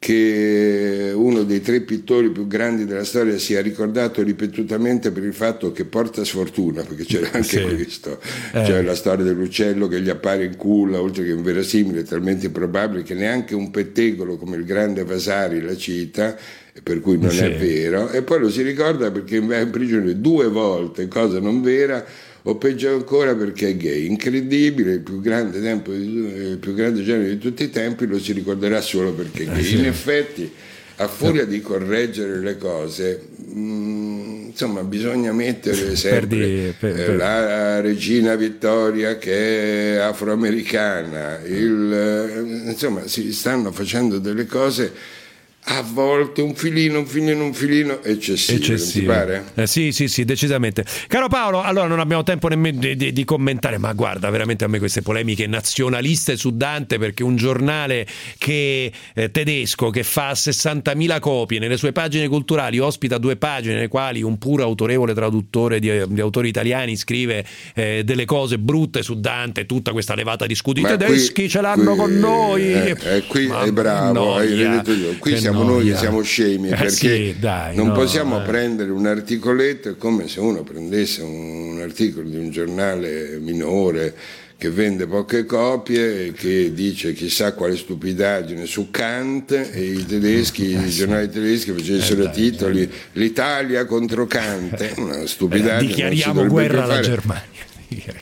che 0.00 1.12
uno 1.14 1.42
dei 1.42 1.60
tre 1.60 1.82
pittori 1.82 2.30
più 2.30 2.46
grandi 2.46 2.86
della 2.86 3.04
storia 3.04 3.36
sia 3.36 3.60
ricordato 3.60 4.22
ripetutamente 4.22 5.10
per 5.10 5.24
il 5.24 5.34
fatto 5.34 5.72
che 5.72 5.84
porta 5.84 6.24
sfortuna, 6.24 6.82
perché 6.82 7.04
c'era 7.04 7.28
anche 7.32 7.58
sì. 7.58 7.60
questo, 7.60 8.18
eh. 8.54 8.64
cioè 8.64 8.80
la 8.80 8.94
storia 8.94 9.26
dell'uccello 9.26 9.88
che 9.88 10.00
gli 10.00 10.08
appare 10.08 10.46
in 10.46 10.56
culla, 10.56 11.02
oltre 11.02 11.24
che 11.24 11.32
inverosimile, 11.32 12.02
talmente 12.04 12.46
improbabile 12.46 13.02
che 13.02 13.12
neanche 13.12 13.54
un 13.54 13.70
pettegolo 13.70 14.38
come 14.38 14.56
il 14.56 14.64
grande 14.64 15.04
Vasari 15.04 15.60
la 15.60 15.76
cita, 15.76 16.34
per 16.82 17.00
cui 17.00 17.18
non 17.18 17.30
sì. 17.30 17.44
è 17.44 17.58
vero, 17.58 18.08
e 18.08 18.22
poi 18.22 18.40
lo 18.40 18.48
si 18.48 18.62
ricorda 18.62 19.10
perché 19.10 19.38
va 19.40 19.58
in 19.58 19.68
prigione 19.68 20.18
due 20.18 20.48
volte, 20.48 21.08
cosa 21.08 21.40
non 21.40 21.60
vera, 21.60 22.02
o 22.42 22.56
peggio 22.56 22.92
ancora 22.92 23.34
perché 23.34 23.68
è 23.68 23.76
gay. 23.76 24.06
Incredibile, 24.06 24.94
il 24.94 25.00
più 25.00 25.20
grande, 25.20 25.60
tempo, 25.60 25.92
il 25.92 26.58
più 26.60 26.74
grande 26.74 27.02
genere 27.02 27.30
di 27.30 27.38
tutti 27.38 27.64
i 27.64 27.70
tempi 27.70 28.06
lo 28.06 28.18
si 28.18 28.32
ricorderà 28.32 28.80
solo 28.80 29.12
perché 29.12 29.42
è 29.42 29.46
gay. 29.46 29.58
Eh 29.58 29.62
sì. 29.62 29.78
In 29.78 29.86
effetti, 29.86 30.52
a 30.96 31.08
furia 31.08 31.46
di 31.46 31.60
correggere 31.60 32.40
le 32.40 32.58
cose, 32.58 33.28
mh, 33.36 33.60
mm, 33.60 34.46
insomma, 34.48 34.82
bisogna 34.82 35.32
mettere 35.32 35.96
sempre 35.96 36.74
per, 36.78 36.92
per, 36.92 37.04
per. 37.04 37.16
la 37.16 37.80
regina 37.80 38.34
Vittoria 38.34 39.16
che 39.16 39.94
è 39.94 39.96
afroamericana, 39.96 41.40
il, 41.44 41.92
eh, 41.92 42.70
insomma, 42.70 43.06
si 43.06 43.32
stanno 43.32 43.72
facendo 43.72 44.18
delle 44.18 44.44
cose 44.46 45.18
a 45.62 45.82
volte 45.82 46.40
un 46.40 46.54
filino, 46.54 47.00
un 47.00 47.06
filino, 47.06 47.44
un 47.44 47.52
filino 47.52 48.02
eccessivo, 48.02 48.58
eccessivo. 48.58 49.12
Eh, 49.54 49.66
sì, 49.66 49.92
sì, 49.92 50.08
sì, 50.08 50.24
decisamente. 50.24 50.84
Caro 51.06 51.28
Paolo, 51.28 51.62
allora 51.62 51.86
non 51.86 52.00
abbiamo 52.00 52.22
tempo 52.22 52.48
nemmeno 52.48 52.80
di, 52.80 52.96
di, 52.96 53.12
di, 53.12 53.24
commentare, 53.24 53.76
ma 53.78 53.92
guarda 53.92 54.30
veramente 54.30 54.64
a 54.64 54.68
me 54.68 54.78
queste 54.78 55.02
polemiche 55.02 55.46
nazionaliste 55.46 56.36
su 56.36 56.56
Dante 56.56 56.98
perché 56.98 57.22
un 57.22 57.36
giornale 57.36 58.06
che, 58.38 58.90
eh, 59.14 59.30
tedesco 59.30 59.90
che 59.90 60.02
fa 60.02 60.32
60.000 60.32 61.20
copie 61.20 61.58
nelle 61.58 61.76
sue 61.76 61.92
pagine 61.92 62.26
culturali 62.26 62.78
ospita 62.78 63.18
due 63.18 63.36
pagine 63.36 63.74
nelle 63.74 63.88
quali 63.88 64.22
un 64.22 64.38
puro 64.38 64.62
autorevole 64.62 65.14
traduttore 65.14 65.78
di, 65.78 65.90
di 66.08 66.20
autori 66.20 66.48
italiani 66.48 66.96
scrive 66.96 67.44
eh, 67.74 68.02
delle 68.02 68.24
cose 68.24 68.58
brutte 68.58 69.02
su 69.02 69.20
Dante, 69.20 69.66
tutta 69.66 69.92
questa 69.92 70.14
levata 70.14 70.46
di 70.46 70.54
scudi 70.54 70.80
ma 70.80 70.96
tedeschi 70.96 71.32
qui, 71.32 71.48
ce 71.48 71.60
l'hanno 71.60 71.94
qui, 71.94 72.00
con 72.00 72.18
noi. 72.18 72.72
Eh, 72.72 72.96
eh 73.04 73.24
qui 73.26 73.46
è 73.46 73.70
bravo, 73.70 74.36
hai 74.36 74.56
detto 74.56 74.92
io. 74.92 75.16
Qui 75.18 75.38
siamo 75.38 75.49
siamo 75.50 75.62
noi 75.64 75.84
che 75.86 75.96
siamo 75.96 76.22
scemi 76.22 76.68
eh, 76.68 76.76
perché 76.76 77.16
sì, 77.16 77.36
dai, 77.38 77.74
non 77.76 77.88
no, 77.88 77.92
possiamo 77.92 78.40
eh. 78.40 78.46
prendere 78.46 78.90
un 78.90 79.06
articoletto 79.06 79.96
come 79.96 80.28
se 80.28 80.40
uno 80.40 80.62
prendesse 80.62 81.22
un 81.22 81.80
articolo 81.82 82.28
di 82.28 82.36
un 82.36 82.50
giornale 82.50 83.38
minore 83.40 84.14
che 84.60 84.68
vende 84.68 85.06
poche 85.06 85.46
copie, 85.46 86.32
che 86.32 86.74
dice 86.74 87.14
chissà 87.14 87.54
quale 87.54 87.78
stupidaggine 87.78 88.66
su 88.66 88.90
Kant 88.90 89.52
e 89.52 89.80
i 89.80 90.04
tedeschi, 90.04 90.74
eh, 90.74 90.86
i 90.86 90.90
giornali 90.90 91.30
tedeschi 91.30 91.72
facessero 91.72 92.24
eh, 92.24 92.30
titoli 92.30 92.80
certo. 92.80 92.96
l'Italia 93.12 93.86
contro 93.86 94.26
Kant, 94.26 94.92
una 94.98 95.24
stupidaggine. 95.24 95.88
dichiariamo 95.88 96.46
guerra 96.46 96.84
alla 96.84 97.00
Germania. 97.00 97.48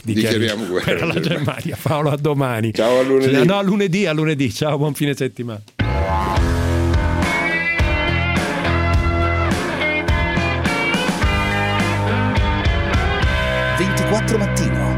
Dichiariamo 0.04 0.66
guerra 0.66 1.02
alla 1.02 1.18
Germania. 1.18 1.76
Paolo, 1.82 2.10
a 2.10 2.16
domani. 2.16 2.72
Ciao 2.72 3.00
a 3.00 3.02
lunedì. 3.02 3.44
No, 3.44 3.58
a 3.58 3.62
lunedì, 3.62 4.06
a 4.06 4.12
lunedì. 4.12 4.52
Ciao, 4.52 4.76
buon 4.78 4.94
fine 4.94 5.16
settimana. 5.16 5.60
4 14.09 14.38
mattino. 14.38 14.97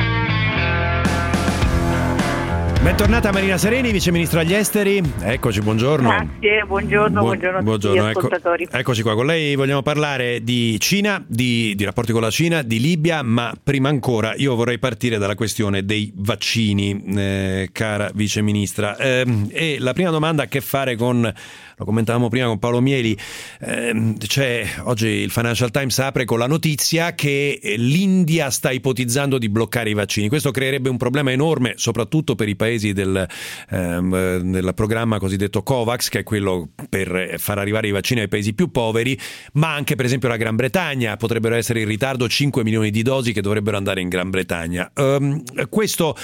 Bentornata 2.80 3.32
Marina 3.32 3.58
Sereni, 3.58 3.90
Vice 3.90 4.12
Ministro 4.12 4.38
agli 4.38 4.54
Esteri. 4.54 5.02
Eccoci, 5.20 5.60
buongiorno. 5.60 6.08
Grazie, 6.08 6.64
buongiorno, 6.64 7.20
buongiorno 7.20 7.58
a 7.58 7.60
tutti 7.60 7.64
buongiorno, 7.64 8.08
ecco, 8.08 8.28
eccoci 8.70 9.02
qua, 9.02 9.14
con 9.14 9.26
lei 9.26 9.54
vogliamo 9.56 9.82
parlare 9.82 10.42
di 10.42 10.78
Cina, 10.78 11.22
di, 11.26 11.74
di, 11.74 11.84
rapporti 11.84 12.12
con 12.12 12.22
la 12.22 12.30
Cina, 12.30 12.62
di 12.62 12.80
Libia, 12.80 13.22
ma 13.22 13.52
prima 13.62 13.88
ancora 13.88 14.34
io 14.36 14.54
vorrei 14.54 14.78
partire 14.78 15.18
dalla 15.18 15.34
questione 15.34 15.84
dei 15.84 16.12
vaccini, 16.14 17.04
eh, 17.16 17.68
cara 17.72 18.10
Vice 18.14 18.40
Ministra. 18.40 18.96
Eh, 18.96 19.26
e 19.50 19.76
la 19.80 19.92
prima 19.92 20.10
domanda 20.10 20.42
ha 20.42 20.44
a 20.46 20.48
che 20.48 20.60
fare 20.60 20.96
con 20.96 21.30
lo 21.80 21.86
commentavamo 21.86 22.28
prima 22.28 22.46
con 22.46 22.58
Paolo 22.58 22.82
Mieli, 22.82 23.16
eh, 23.60 24.14
cioè, 24.26 24.66
oggi 24.82 25.06
il 25.06 25.30
Financial 25.30 25.70
Times 25.70 25.98
apre 25.98 26.26
con 26.26 26.38
la 26.38 26.46
notizia 26.46 27.14
che 27.14 27.58
l'India 27.78 28.50
sta 28.50 28.70
ipotizzando 28.70 29.38
di 29.38 29.48
bloccare 29.48 29.88
i 29.88 29.94
vaccini. 29.94 30.28
Questo 30.28 30.50
creerebbe 30.50 30.90
un 30.90 30.98
problema 30.98 31.32
enorme, 31.32 31.72
soprattutto 31.76 32.34
per 32.34 32.50
i 32.50 32.54
paesi 32.54 32.92
del, 32.92 33.26
ehm, 33.70 34.40
del 34.50 34.72
programma 34.74 35.18
cosiddetto 35.18 35.62
COVAX, 35.62 36.10
che 36.10 36.18
è 36.18 36.22
quello 36.22 36.68
per 36.90 37.36
far 37.38 37.56
arrivare 37.56 37.88
i 37.88 37.92
vaccini 37.92 38.20
ai 38.20 38.28
paesi 38.28 38.52
più 38.52 38.70
poveri, 38.70 39.18
ma 39.54 39.72
anche 39.72 39.94
per 39.96 40.04
esempio 40.04 40.28
la 40.28 40.36
Gran 40.36 40.56
Bretagna. 40.56 41.16
Potrebbero 41.16 41.54
essere 41.54 41.80
in 41.80 41.86
ritardo 41.86 42.28
5 42.28 42.62
milioni 42.62 42.90
di 42.90 43.00
dosi 43.00 43.32
che 43.32 43.40
dovrebbero 43.40 43.78
andare 43.78 44.02
in 44.02 44.10
Gran 44.10 44.28
Bretagna. 44.28 44.90
Um, 44.96 45.42
questo 45.70 46.14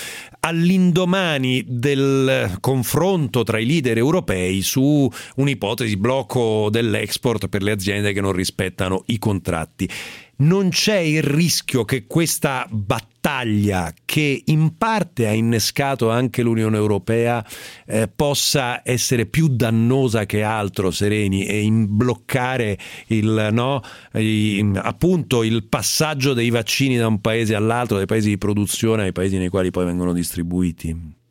all'indomani 0.40 1.64
del 1.66 2.58
confronto 2.60 3.42
tra 3.42 3.58
i 3.58 3.64
leader 3.64 3.96
europei 3.96 4.60
su 4.60 5.10
un 5.36 5.45
un'ipotesi 5.46 5.96
blocco 5.96 6.68
dell'export 6.70 7.48
per 7.48 7.62
le 7.62 7.70
aziende 7.70 8.12
che 8.12 8.20
non 8.20 8.32
rispettano 8.32 9.04
i 9.06 9.18
contratti. 9.18 9.88
Non 10.38 10.68
c'è 10.68 10.98
il 10.98 11.22
rischio 11.22 11.86
che 11.86 12.06
questa 12.06 12.66
battaglia, 12.68 13.90
che 14.04 14.42
in 14.44 14.76
parte 14.76 15.26
ha 15.26 15.32
innescato 15.32 16.10
anche 16.10 16.42
l'Unione 16.42 16.76
Europea, 16.76 17.42
eh, 17.86 18.06
possa 18.08 18.82
essere 18.84 19.24
più 19.24 19.48
dannosa 19.48 20.26
che 20.26 20.42
altro, 20.42 20.90
Sereni, 20.90 21.46
e 21.46 21.66
bloccare 21.70 22.76
il, 23.06 23.48
no, 23.52 23.80
i, 24.14 24.70
appunto 24.74 25.42
il 25.42 25.64
passaggio 25.64 26.34
dei 26.34 26.50
vaccini 26.50 26.98
da 26.98 27.06
un 27.06 27.20
paese 27.22 27.54
all'altro, 27.54 27.96
dai 27.96 28.06
paesi 28.06 28.28
di 28.28 28.36
produzione 28.36 29.04
ai 29.04 29.12
paesi 29.12 29.38
nei 29.38 29.48
quali 29.48 29.70
poi 29.70 29.86
vengono 29.86 30.12
distribuiti? 30.12 31.24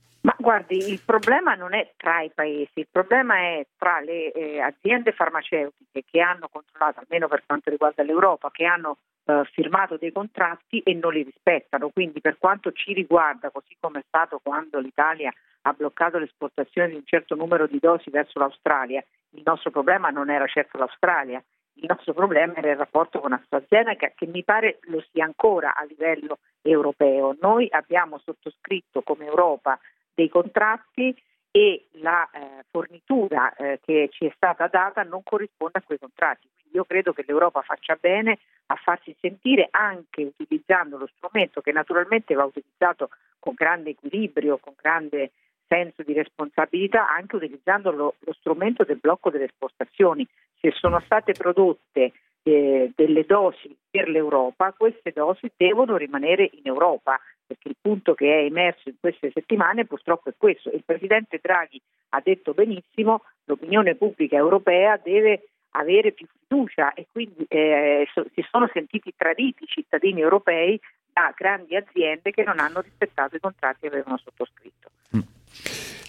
Guardi, 0.46 0.78
il 0.78 1.02
problema 1.04 1.56
non 1.56 1.74
è 1.74 1.94
tra 1.98 2.22
i 2.22 2.30
paesi, 2.30 2.70
il 2.76 2.88
problema 2.92 3.36
è 3.36 3.66
tra 3.76 4.00
le 4.00 4.32
eh, 4.32 4.60
aziende 4.60 5.12
farmaceutiche 5.12 6.04
che 6.06 6.22
hanno 6.22 6.50
controllato, 6.52 7.00
almeno 7.00 7.28
per 7.28 7.42
quanto 7.48 7.72
riguarda 7.72 8.04
l'Europa, 8.04 8.52
che 8.52 8.64
hanno 8.64 8.98
eh, 9.26 9.42
firmato 9.54 9.98
dei 9.98 10.12
contratti 10.12 10.82
e 10.82 10.94
non 10.94 11.14
li 11.14 11.24
rispettano. 11.24 11.90
Quindi 11.90 12.22
per 12.22 12.38
quanto 12.38 12.72
ci 12.74 12.94
riguarda, 12.94 13.50
così 13.50 13.76
come 13.80 14.02
è 14.02 14.04
stato 14.08 14.40
quando 14.44 14.78
l'Italia 14.78 15.34
ha 15.64 15.74
bloccato 15.74 16.20
l'esportazione 16.20 16.90
di 16.90 16.96
un 16.98 17.06
certo 17.06 17.34
numero 17.34 17.66
di 17.66 17.80
dosi 17.80 18.12
verso 18.12 18.38
l'Australia, 18.38 19.04
il 19.32 19.42
nostro 19.44 19.72
problema 19.72 20.10
non 20.10 20.30
era 20.30 20.46
certo 20.46 20.78
l'Australia, 20.78 21.44
il 21.78 21.86
nostro 21.88 22.14
problema 22.14 22.54
era 22.58 22.70
il 22.70 22.78
rapporto 22.78 23.20
con 23.20 23.34
AstraZeneca 23.34 24.12
che 24.16 24.28
mi 24.28 24.44
pare 24.44 24.78
lo 24.84 25.04
sia 25.12 25.26
ancora 25.26 25.74
a 25.74 25.84
livello 25.86 26.38
europeo. 26.62 27.36
Noi 27.42 27.68
abbiamo 27.72 28.20
sottoscritto 28.20 29.02
come 29.02 29.26
Europa 29.26 29.80
dei 30.16 30.30
contratti 30.30 31.16
e 31.52 31.86
la 32.02 32.30
eh, 32.32 32.66
fornitura 32.70 33.54
eh, 33.56 33.80
che 33.82 34.10
ci 34.12 34.26
è 34.26 34.32
stata 34.36 34.68
data 34.68 35.04
non 35.04 35.22
corrisponde 35.24 35.78
a 35.78 35.82
quei 35.82 36.00
contratti. 36.00 36.50
Quindi 36.54 36.76
io 36.76 36.84
credo 36.84 37.14
che 37.14 37.24
l'Europa 37.26 37.62
faccia 37.62 37.96
bene 38.00 38.40
a 38.66 38.76
farsi 38.76 39.16
sentire 39.22 39.68
anche 39.72 40.24
utilizzando 40.24 40.98
lo 40.98 41.08
strumento 41.16 41.62
che 41.62 41.72
naturalmente 41.72 42.34
va 42.34 42.44
utilizzato 42.44 43.10
con 43.40 43.54
grande 43.54 43.92
equilibrio, 43.92 44.58
con 44.58 44.74
grande 44.76 45.32
senso 45.68 46.04
di 46.04 46.14
responsabilità, 46.14 47.08
anche 47.10 47.36
utilizzando 47.38 47.92
lo, 47.92 48.16
lo 48.20 48.34
strumento 48.34 48.84
del 48.84 48.98
blocco 48.98 49.30
delle 49.30 49.46
esportazioni. 49.46 50.28
Se 50.60 50.72
sono 50.72 51.00
state 51.02 51.34
prodotte 51.34 52.12
eh, 52.44 52.92
delle 52.96 53.26
dosi 53.26 53.76
per 53.90 54.10
l'Europa, 54.10 54.74
queste 54.74 55.12
dosi 55.12 55.50
devono 55.56 55.98
rimanere 55.98 56.50
in 56.54 56.62
Europa 56.64 57.20
perché 57.46 57.70
il 57.70 57.78
punto 57.80 58.14
che 58.14 58.40
è 58.40 58.44
emerso 58.44 58.90
in 58.90 58.96
queste 59.00 59.32
settimane 59.34 59.86
purtroppo 59.86 60.30
è 60.30 60.34
questo. 60.38 60.70
Il 60.70 60.84
Presidente 60.84 61.40
Draghi 61.42 61.82
ha 62.10 62.22
detto 62.24 62.54
benissimo 62.54 63.24
l'opinione 63.46 63.96
pubblica 63.96 64.36
europea 64.36 64.98
deve 64.98 65.50
avere 65.72 66.12
più 66.12 66.28
fiducia 66.28 66.94
e 66.94 67.08
quindi 67.12 67.46
eh, 67.48 68.08
so, 68.14 68.26
si 68.34 68.46
sono 68.50 68.70
sentiti 68.72 69.14
traditi 69.16 69.64
i 69.64 69.68
cittadini 69.68 70.22
europei 70.22 70.80
da 71.12 71.34
grandi 71.36 71.76
aziende 71.76 72.32
che 72.32 72.44
non 72.44 72.60
hanno 72.60 72.82
rispettato 72.82 73.36
i 73.36 73.40
contratti 73.40 73.82
che 73.82 73.88
avevano 73.88 74.18
sottoscritto. 74.18 74.90
Mm. 75.16 75.35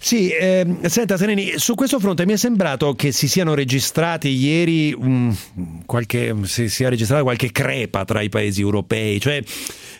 Sì, 0.07 0.31
eh, 0.31 0.65
senta 0.83 1.17
Sereni, 1.17 1.57
su 1.57 1.75
questo 1.75 1.99
fronte 1.99 2.25
mi 2.25 2.31
è 2.31 2.37
sembrato 2.37 2.93
che 2.93 3.11
si 3.11 3.27
siano 3.27 3.53
registrati 3.53 4.29
ieri 4.29 4.93
um, 4.93 5.35
qualche, 5.85 6.33
si 6.43 6.69
sia 6.69 6.87
registrata 6.87 7.23
qualche 7.23 7.51
crepa 7.51 8.05
tra 8.05 8.21
i 8.21 8.29
paesi 8.29 8.61
europei, 8.61 9.19
cioè 9.19 9.41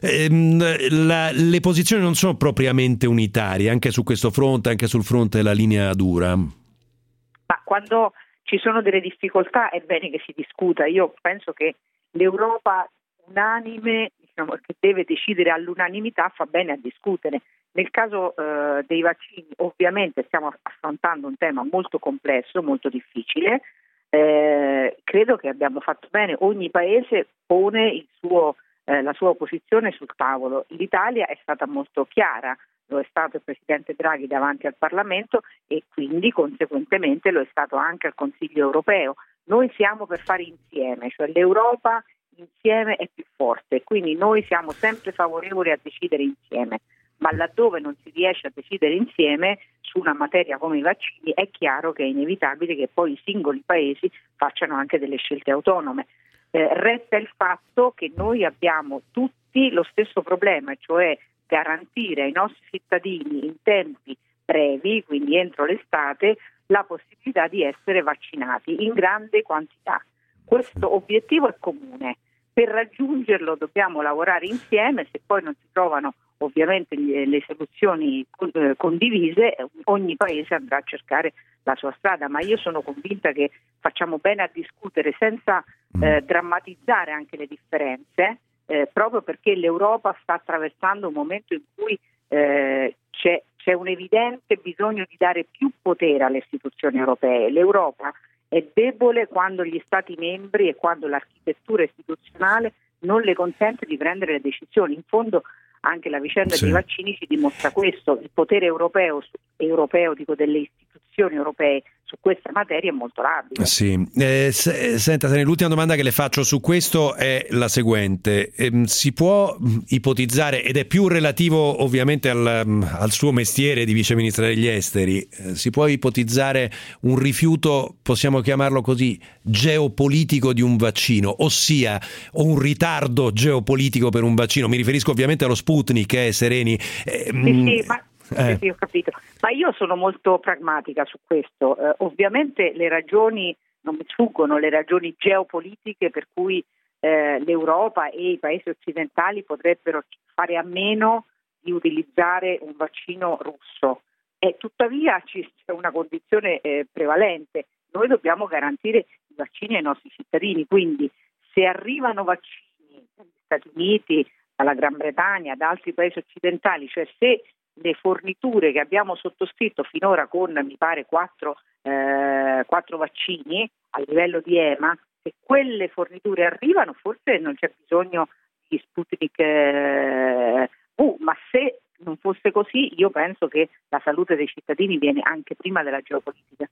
ehm, 0.01 1.05
la, 1.05 1.31
le 1.33 1.59
posizioni 1.59 2.01
non 2.01 2.15
sono 2.15 2.37
propriamente 2.37 3.05
unitarie 3.05 3.69
anche 3.69 3.91
su 3.91 4.03
questo 4.03 4.31
fronte, 4.31 4.69
anche 4.69 4.87
sul 4.87 5.03
fronte 5.03 5.39
della 5.39 5.51
linea 5.51 5.93
dura. 5.93 6.37
Ma 6.37 7.61
quando 7.65 8.13
ci 8.43 8.59
sono 8.59 8.81
delle 8.81 9.01
difficoltà 9.01 9.71
è 9.71 9.81
bene 9.85 10.09
che 10.09 10.21
si 10.25 10.31
discuta. 10.33 10.85
Io 10.85 11.15
penso 11.19 11.51
che 11.51 11.75
l'Europa 12.11 12.89
unanime, 13.25 14.11
diciamo, 14.21 14.57
che 14.65 14.73
deve 14.79 15.03
decidere 15.05 15.49
all'unanimità, 15.49 16.31
fa 16.33 16.45
bene 16.45 16.71
a 16.71 16.79
discutere. 16.81 17.41
Nel 17.77 17.91
caso 17.91 18.35
eh, 18.35 18.83
dei 18.87 19.01
vaccini 19.01 19.49
ovviamente 19.57 20.23
stiamo 20.25 20.51
affrontando 20.63 21.27
un 21.27 21.37
tema 21.37 21.63
molto 21.63 21.99
complesso, 21.99 22.63
molto 22.63 22.89
difficile. 22.89 23.61
Eh, 24.09 24.97
credo 25.03 25.35
che 25.35 25.47
abbiamo 25.47 25.79
fatto 25.79 26.07
bene, 26.09 26.35
ogni 26.39 26.71
paese 26.71 27.27
pone 27.45 28.03
suo, 28.17 28.55
eh, 28.83 29.03
la 29.03 29.13
sua 29.13 29.35
posizione 29.35 29.91
sul 29.91 30.09
tavolo. 30.15 30.65
L'Italia 30.69 31.27
è 31.27 31.37
stata 31.43 31.67
molto 31.67 32.05
chiara, 32.05 32.57
lo 32.87 32.99
è 32.99 33.05
stato 33.07 33.35
il 33.35 33.43
Presidente 33.43 33.93
Draghi 33.95 34.25
davanti 34.25 34.65
al 34.65 34.75
Parlamento 34.75 35.41
e 35.67 35.83
quindi 35.87 36.31
conseguentemente 36.31 37.29
lo 37.29 37.41
è 37.41 37.47
stato 37.51 37.75
anche 37.75 38.07
al 38.07 38.15
Consiglio 38.15 38.65
europeo. 38.65 39.17
Noi 39.49 39.71
siamo 39.75 40.07
per 40.07 40.21
fare 40.21 40.41
insieme, 40.41 41.11
cioè 41.11 41.27
l'Europa 41.27 42.03
insieme 42.37 42.95
è 42.95 43.07
più 43.13 43.23
forte, 43.35 43.83
quindi 43.83 44.15
noi 44.15 44.41
siamo 44.45 44.71
sempre 44.71 45.11
favorevoli 45.11 45.69
a 45.69 45.79
decidere 45.79 46.23
insieme 46.23 46.79
ma 47.17 47.33
laddove 47.33 47.79
non 47.79 47.95
si 48.03 48.11
riesce 48.13 48.47
a 48.47 48.51
decidere 48.53 48.93
insieme 48.93 49.59
su 49.81 49.99
una 49.99 50.13
materia 50.13 50.57
come 50.57 50.77
i 50.77 50.81
vaccini 50.81 51.33
è 51.33 51.49
chiaro 51.49 51.93
che 51.93 52.03
è 52.03 52.07
inevitabile 52.07 52.75
che 52.75 52.89
poi 52.93 53.13
i 53.13 53.21
singoli 53.23 53.63
paesi 53.65 54.11
facciano 54.35 54.75
anche 54.75 54.99
delle 54.99 55.17
scelte 55.17 55.51
autonome. 55.51 56.07
Eh, 56.51 56.69
resta 56.73 57.17
il 57.17 57.29
fatto 57.35 57.93
che 57.95 58.11
noi 58.15 58.43
abbiamo 58.43 59.01
tutti 59.11 59.69
lo 59.71 59.83
stesso 59.83 60.21
problema, 60.21 60.75
cioè 60.75 61.17
garantire 61.45 62.23
ai 62.23 62.31
nostri 62.31 62.65
cittadini 62.69 63.45
in 63.45 63.55
tempi 63.63 64.15
brevi, 64.45 65.03
quindi 65.05 65.37
entro 65.37 65.65
l'estate, 65.65 66.37
la 66.67 66.83
possibilità 66.83 67.47
di 67.47 67.63
essere 67.63 68.01
vaccinati 68.01 68.83
in 68.83 68.93
grande 68.93 69.41
quantità. 69.41 70.01
Questo 70.45 70.93
obiettivo 70.93 71.49
è 71.49 71.55
comune. 71.59 72.17
Per 72.53 72.69
raggiungerlo 72.69 73.55
dobbiamo 73.55 74.01
lavorare 74.01 74.45
insieme, 74.45 75.07
se 75.11 75.21
poi 75.25 75.43
non 75.43 75.53
si 75.59 75.67
trovano 75.71 76.13
ovviamente 76.39 76.95
le 76.95 77.43
soluzioni 77.45 78.25
eh, 78.53 78.73
condivise, 78.77 79.55
ogni 79.85 80.15
paese 80.15 80.53
andrà 80.55 80.77
a 80.77 80.83
cercare 80.83 81.33
la 81.63 81.75
sua 81.75 81.93
strada, 81.97 82.29
ma 82.29 82.39
io 82.39 82.57
sono 82.57 82.81
convinta 82.81 83.31
che 83.31 83.51
facciamo 83.79 84.17
bene 84.17 84.43
a 84.43 84.49
discutere 84.51 85.13
senza 85.17 85.63
mm. 85.97 86.03
eh, 86.03 86.21
drammatizzare 86.21 87.11
anche 87.11 87.37
le 87.37 87.47
differenze, 87.47 88.39
eh, 88.65 88.89
proprio 88.91 89.21
perché 89.21 89.55
l'Europa 89.55 90.15
sta 90.21 90.33
attraversando 90.33 91.07
un 91.07 91.13
momento 91.13 91.53
in 91.53 91.61
cui 91.75 91.97
eh, 92.29 92.95
c'è, 93.09 93.41
c'è 93.57 93.73
un 93.73 93.87
evidente 93.87 94.55
bisogno 94.57 95.05
di 95.07 95.15
dare 95.17 95.45
più 95.49 95.69
potere 95.81 96.23
alle 96.23 96.39
istituzioni 96.39 96.97
europee. 96.97 97.49
L'Europa 97.49 98.13
è 98.47 98.65
debole 98.73 99.27
quando 99.27 99.65
gli 99.65 99.81
Stati 99.85 100.15
membri 100.17 100.69
e 100.69 100.75
quando 100.75 101.07
l'architettura 101.07 101.83
istituzionale 101.83 102.73
non 102.99 103.21
le 103.21 103.35
consente 103.35 103.85
di 103.85 103.97
prendere 103.97 104.33
le 104.33 104.41
decisioni. 104.41 104.95
In 104.95 105.03
fondo 105.05 105.43
anche 105.87 106.09
la 106.09 106.19
vicenda 106.19 106.55
sì. 106.55 106.65
dei 106.65 106.73
vaccini 106.73 107.15
ci 107.15 107.25
dimostra 107.27 107.71
questo, 107.71 108.19
il 108.21 108.29
potere 108.33 108.65
europeo, 108.65 109.23
europeo 109.55 110.13
dico, 110.13 110.35
delle 110.35 110.59
istituzioni 110.59 111.35
europee 111.35 111.83
su 112.07 112.15
questa 112.21 112.51
materia 112.53 112.89
è 112.89 112.93
molto 112.93 113.21
labile. 113.21 113.65
Sì. 113.65 114.01
Eh, 114.15 114.49
se, 114.53 114.97
senta, 114.97 115.27
l'ultima 115.41 115.69
domanda 115.69 115.95
che 115.95 116.03
le 116.03 116.11
faccio 116.11 116.41
su 116.43 116.61
questo 116.61 117.15
è 117.15 117.47
la 117.49 117.67
seguente. 117.67 118.53
Eh, 118.55 118.83
si 118.85 119.11
può 119.11 119.57
ipotizzare, 119.87 120.63
ed 120.63 120.77
è 120.77 120.85
più 120.85 121.09
relativo 121.09 121.83
ovviamente 121.83 122.29
al, 122.29 122.47
al 122.47 123.11
suo 123.11 123.33
mestiere 123.33 123.83
di 123.83 123.91
Vice 123.91 124.15
Ministro 124.15 124.45
degli 124.45 124.67
Esteri, 124.67 125.19
eh, 125.19 125.55
si 125.55 125.69
può 125.69 125.85
ipotizzare 125.87 126.71
un 127.01 127.19
rifiuto, 127.19 127.97
possiamo 128.01 128.39
chiamarlo 128.39 128.81
così, 128.81 129.19
geopolitico 129.41 130.53
di 130.53 130.61
un 130.61 130.77
vaccino, 130.77 131.43
ossia 131.43 131.99
un 132.33 132.57
ritardo 132.57 133.33
geopolitico 133.33 134.09
per 134.09 134.23
un 134.23 134.33
vaccino? 134.33 134.69
Mi 134.69 134.77
riferisco 134.77 135.11
ovviamente 135.11 135.43
allo 135.43 135.55
Sputnik, 135.55 136.13
eh, 136.13 136.31
Sereni. 136.31 136.79
Eh, 137.03 137.31
sì, 137.33 137.41
sì, 137.43 137.83
ma 137.85 138.01
eh. 138.35 138.57
Sì, 138.59 138.69
ho 138.69 138.75
capito. 138.75 139.11
Ma 139.41 139.49
io 139.49 139.71
sono 139.73 139.95
molto 139.95 140.39
pragmatica 140.39 141.05
su 141.05 141.17
questo. 141.23 141.77
Eh, 141.77 141.95
ovviamente 141.99 142.73
le 142.75 142.89
ragioni, 142.89 143.55
non 143.81 143.95
mi 143.95 144.05
sfuggono 144.07 144.57
le 144.57 144.69
ragioni 144.69 145.13
geopolitiche 145.17 146.09
per 146.09 146.27
cui 146.33 146.63
eh, 146.99 147.39
l'Europa 147.39 148.09
e 148.09 148.31
i 148.31 148.37
paesi 148.37 148.69
occidentali 148.69 149.43
potrebbero 149.43 150.03
fare 150.33 150.57
a 150.57 150.63
meno 150.63 151.25
di 151.59 151.71
utilizzare 151.71 152.57
un 152.61 152.73
vaccino 152.75 153.37
russo. 153.41 154.01
E 154.39 154.55
tuttavia 154.57 155.21
c'è 155.23 155.71
una 155.71 155.91
condizione 155.91 156.59
eh, 156.61 156.85
prevalente. 156.91 157.67
Noi 157.91 158.07
dobbiamo 158.07 158.45
garantire 158.45 159.05
i 159.27 159.35
vaccini 159.35 159.75
ai 159.75 159.81
nostri 159.81 160.09
cittadini, 160.09 160.65
quindi 160.67 161.09
se 161.53 161.65
arrivano 161.65 162.23
vaccini 162.23 163.07
dagli 163.15 163.27
Stati 163.43 163.71
Uniti, 163.73 164.25
dalla 164.55 164.73
Gran 164.73 164.97
Bretagna, 164.97 165.55
da 165.55 165.69
altri 165.69 165.93
paesi 165.93 166.19
occidentali, 166.19 166.87
cioè 166.87 167.07
se 167.17 167.43
le 167.81 167.93
forniture 167.93 168.71
che 168.71 168.79
abbiamo 168.79 169.15
sottoscritto 169.15 169.83
finora 169.83 170.27
con, 170.27 170.51
mi 170.65 170.75
pare, 170.77 171.05
quattro, 171.05 171.57
eh, 171.81 172.63
quattro 172.65 172.97
vaccini 172.97 173.69
a 173.91 174.01
livello 174.05 174.41
di 174.41 174.57
EMA, 174.57 174.97
se 175.21 175.33
quelle 175.39 175.87
forniture 175.87 176.45
arrivano 176.45 176.93
forse 176.93 177.37
non 177.39 177.55
c'è 177.55 177.71
bisogno 177.77 178.29
di 178.67 178.77
Sputnik 178.79 179.39
eh, 179.39 180.69
V, 180.95 181.15
ma 181.19 181.35
se 181.51 181.79
non 181.99 182.17
fosse 182.17 182.51
così 182.51 182.99
io 182.99 183.09
penso 183.09 183.47
che 183.47 183.69
la 183.89 184.01
salute 184.03 184.35
dei 184.35 184.47
cittadini 184.47 184.97
viene 184.97 185.21
anche 185.23 185.55
prima 185.55 185.83
della 185.83 186.01
geopolitica. 186.01 186.69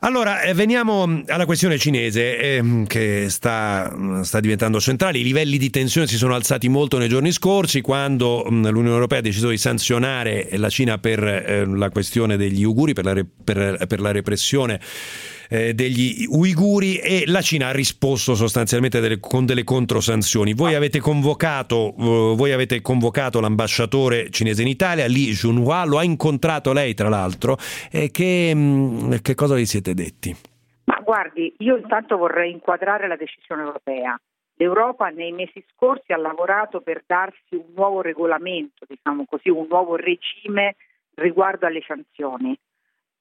Allora, 0.00 0.42
eh, 0.42 0.52
veniamo 0.52 1.22
alla 1.26 1.46
questione 1.46 1.78
cinese 1.78 2.36
eh, 2.38 2.84
che 2.86 3.26
sta, 3.30 3.90
sta, 4.22 4.40
diventando 4.40 4.78
centrale. 4.78 5.18
I 5.18 5.22
livelli 5.22 5.56
di 5.56 5.70
tensione 5.70 6.06
si 6.06 6.16
sono 6.16 6.34
alzati 6.34 6.68
molto 6.68 6.98
nei 6.98 7.08
giorni 7.08 7.32
scorsi 7.32 7.80
quando 7.80 8.44
mh, 8.44 8.68
l'Unione 8.68 8.94
Europea 8.94 9.20
ha 9.20 9.22
deciso 9.22 9.48
di 9.48 9.56
sanzionare 9.56 10.48
la 10.56 10.68
Cina 10.68 10.98
per 10.98 11.24
eh, 11.24 11.64
la 11.64 11.88
questione 11.88 12.36
degli 12.36 12.64
uiguri, 12.64 12.92
per 12.92 13.26
per, 13.44 13.86
per 13.86 14.00
la 14.00 14.10
repressione 14.10 14.78
eh, 15.48 15.74
degli 15.74 16.26
uiguri 16.28 16.98
e 16.98 17.24
la 17.26 17.40
Cina 17.40 17.68
ha 17.68 17.72
risposto 17.72 18.34
sostanzialmente 18.34 19.00
delle, 19.00 19.20
con 19.20 19.46
delle 19.46 19.64
controsanzioni. 19.64 20.54
Voi 20.54 20.74
avete, 20.74 21.00
convocato, 21.00 21.94
uh, 21.96 22.36
voi 22.36 22.52
avete 22.52 22.80
convocato 22.80 23.40
l'ambasciatore 23.40 24.30
cinese 24.30 24.62
in 24.62 24.68
Italia, 24.68 25.06
Li 25.06 25.30
Junhua, 25.30 25.84
lo 25.84 25.98
ha 25.98 26.04
incontrato 26.04 26.72
lei 26.72 26.94
tra 26.94 27.08
l'altro, 27.08 27.56
e 27.90 28.10
che, 28.10 28.54
mh, 28.54 28.58
mm, 28.58 29.12
che 29.22 29.34
cosa 29.34 29.54
vi 29.54 29.66
siete 29.66 29.94
detti? 29.94 30.34
Ma 30.84 31.00
guardi, 31.02 31.54
io 31.58 31.76
intanto 31.76 32.16
vorrei 32.16 32.50
inquadrare 32.52 33.08
la 33.08 33.16
decisione 33.16 33.62
europea. 33.62 34.18
L'Europa 34.56 35.08
nei 35.08 35.32
mesi 35.32 35.64
scorsi 35.74 36.12
ha 36.12 36.16
lavorato 36.16 36.80
per 36.80 37.02
darsi 37.06 37.56
un 37.56 37.72
nuovo 37.74 38.02
regolamento, 38.02 38.84
diciamo 38.86 39.24
così, 39.28 39.48
un 39.48 39.66
nuovo 39.68 39.96
regime 39.96 40.76
riguardo 41.14 41.66
alle 41.66 41.82
sanzioni 41.86 42.56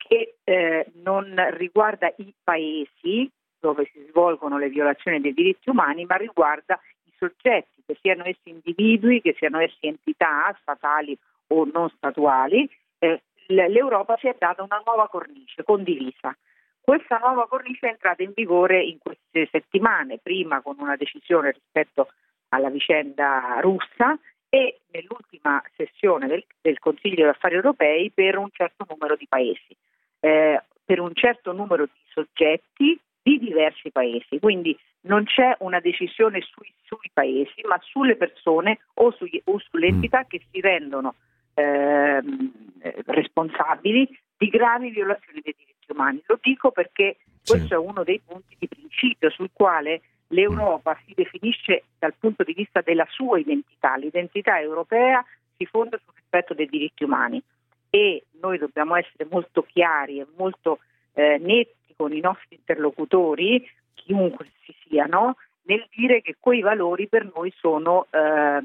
che 0.08 0.36
eh, 0.44 0.92
non 1.04 1.36
riguarda 1.52 2.12
i 2.18 2.34
paesi 2.44 3.30
dove 3.60 3.90
si 3.94 4.06
svolgono 4.10 4.58
le 4.58 4.68
violazioni 4.68 5.22
dei 5.22 5.34
diritti 5.34 5.70
umani, 5.70 6.06
ma 6.06 6.16
riguarda 6.16 6.80
i 7.06 7.12
soggetti, 7.18 7.82
che 7.86 7.98
siano 8.02 8.26
essi 8.26 8.50
individui, 8.50 9.22
che 9.22 9.36
siano 9.38 9.60
essi 9.60 9.88
entità 9.88 10.54
statali 10.62 11.18
o 11.48 11.64
non 11.72 11.90
statuali, 11.96 12.70
eh, 13.00 13.22
l'Europa 13.48 14.18
si 14.18 14.28
è 14.28 14.36
data 14.38 14.64
una 14.64 14.82
nuova 14.86 15.08
cornice 15.08 15.64
condivisa. 15.64 16.36
Questa 16.82 17.18
nuova 17.18 17.48
cornice 17.48 17.88
è 17.88 17.92
entrata 17.92 18.22
in 18.24 18.32
vigore 18.36 18.84
in 18.84 18.98
queste 18.98 19.48
settimane, 19.50 20.20
prima 20.22 20.62
con 20.62 20.76
una 20.80 20.98
decisione 20.98 21.52
rispetto 21.52 22.10
alla 22.50 22.70
vicenda 22.70 23.60
russa 23.62 24.20
e 24.50 24.82
nell'ultima 24.92 25.64
sessione 25.76 26.28
del, 26.28 26.46
del 26.62 26.80
Consiglio 26.80 27.16
degli 27.16 27.28
Affari 27.28 27.56
Europei 27.56 28.12
per 28.12 28.38
un 28.38 28.50
certo 28.52 28.86
numero 28.90 29.16
di 29.16 29.26
paesi, 29.28 29.76
eh, 30.24 30.64
per 30.86 31.02
un 31.02 31.14
certo 31.14 31.52
numero 31.52 31.84
di 31.84 32.00
soggetti 32.14 32.98
di 33.22 33.40
diversi 33.40 33.92
paesi. 33.92 34.40
Quindi 34.40 34.78
non 35.02 35.26
c'è 35.26 35.56
una 35.60 35.82
decisione 35.82 36.40
sui, 36.42 36.72
sui 36.84 37.10
paesi, 37.12 37.62
ma 37.68 37.78
sulle 37.82 38.16
persone 38.16 38.80
o, 38.96 39.12
sugli, 39.12 39.42
o 39.46 39.60
sulle 39.60 39.92
mm. 39.92 39.96
entità 39.96 40.24
che 40.24 40.42
si 40.50 40.62
rendono 40.62 41.16
eh, 41.56 42.22
responsabili 43.06 44.08
di 44.38 44.48
gravi 44.48 44.92
violazioni 44.92 45.42
dei 45.44 45.56
diritti 45.58 45.92
umani. 45.92 46.24
Lo 46.26 46.40
dico 46.42 46.72
perché 46.72 47.18
questo 47.46 47.68
sì. 47.68 47.74
è 47.74 47.78
uno 47.78 48.04
dei 48.04 48.22
punti 48.26 48.56
di 48.58 48.68
principio 48.70 49.30
sul 49.30 49.50
quale 49.52 50.02
l'Europa 50.28 50.98
si 51.06 51.14
definisce 51.14 51.84
dal 52.00 52.14
punto 52.18 52.44
di 52.44 52.54
vista 52.54 52.80
della 52.80 53.08
sua 53.10 53.40
identità. 53.40 53.98
L'identità 53.98 54.58
europea 54.60 55.24
si 55.58 55.66
fonda 55.66 56.00
sul 56.04 56.14
rispetto 56.16 56.54
dei 56.54 56.68
diritti 56.68 57.04
umani 57.04 57.44
e 57.96 58.26
noi 58.42 58.58
dobbiamo 58.58 58.96
essere 58.96 59.28
molto 59.30 59.62
chiari 59.62 60.20
e 60.20 60.26
molto 60.36 60.80
eh, 61.14 61.38
netti 61.38 61.94
con 61.96 62.12
i 62.12 62.22
nostri 62.22 62.56
interlocutori, 62.56 63.64
chiunque 63.94 64.50
si 64.66 64.76
siano, 64.88 65.36
nel 65.66 65.88
dire 65.96 66.24
che 66.24 66.36
quei 66.40 66.62
valori 66.62 67.08
per 67.08 67.32
noi 67.36 67.54
sono 67.56 68.08
eh, 68.10 68.64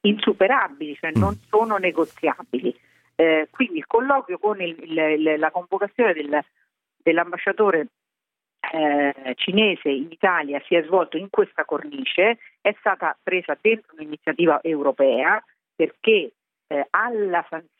insuperabili, 0.00 0.96
cioè 0.96 1.10
non 1.14 1.34
mm. 1.34 1.48
sono 1.50 1.76
negoziabili. 1.76 2.74
Eh, 3.16 3.48
quindi 3.50 3.78
il 3.78 3.86
colloquio 3.86 4.38
con 4.38 4.62
il, 4.62 4.76
il, 4.82 5.38
la 5.38 5.50
convocazione 5.50 6.14
del, 6.14 6.42
dell'ambasciatore 6.96 7.88
eh, 8.72 9.34
cinese 9.34 9.90
in 9.90 10.08
Italia 10.10 10.58
si 10.66 10.74
è 10.74 10.82
svolto 10.84 11.18
in 11.18 11.28
questa 11.28 11.66
cornice, 11.66 12.38
è 12.62 12.74
stata 12.78 13.14
presa 13.22 13.58
dentro 13.60 13.94
un'iniziativa 13.94 14.60
europea 14.62 15.42
perché 15.76 16.32
eh, 16.68 16.86
alla 16.90 17.44
sanzione, 17.48 17.77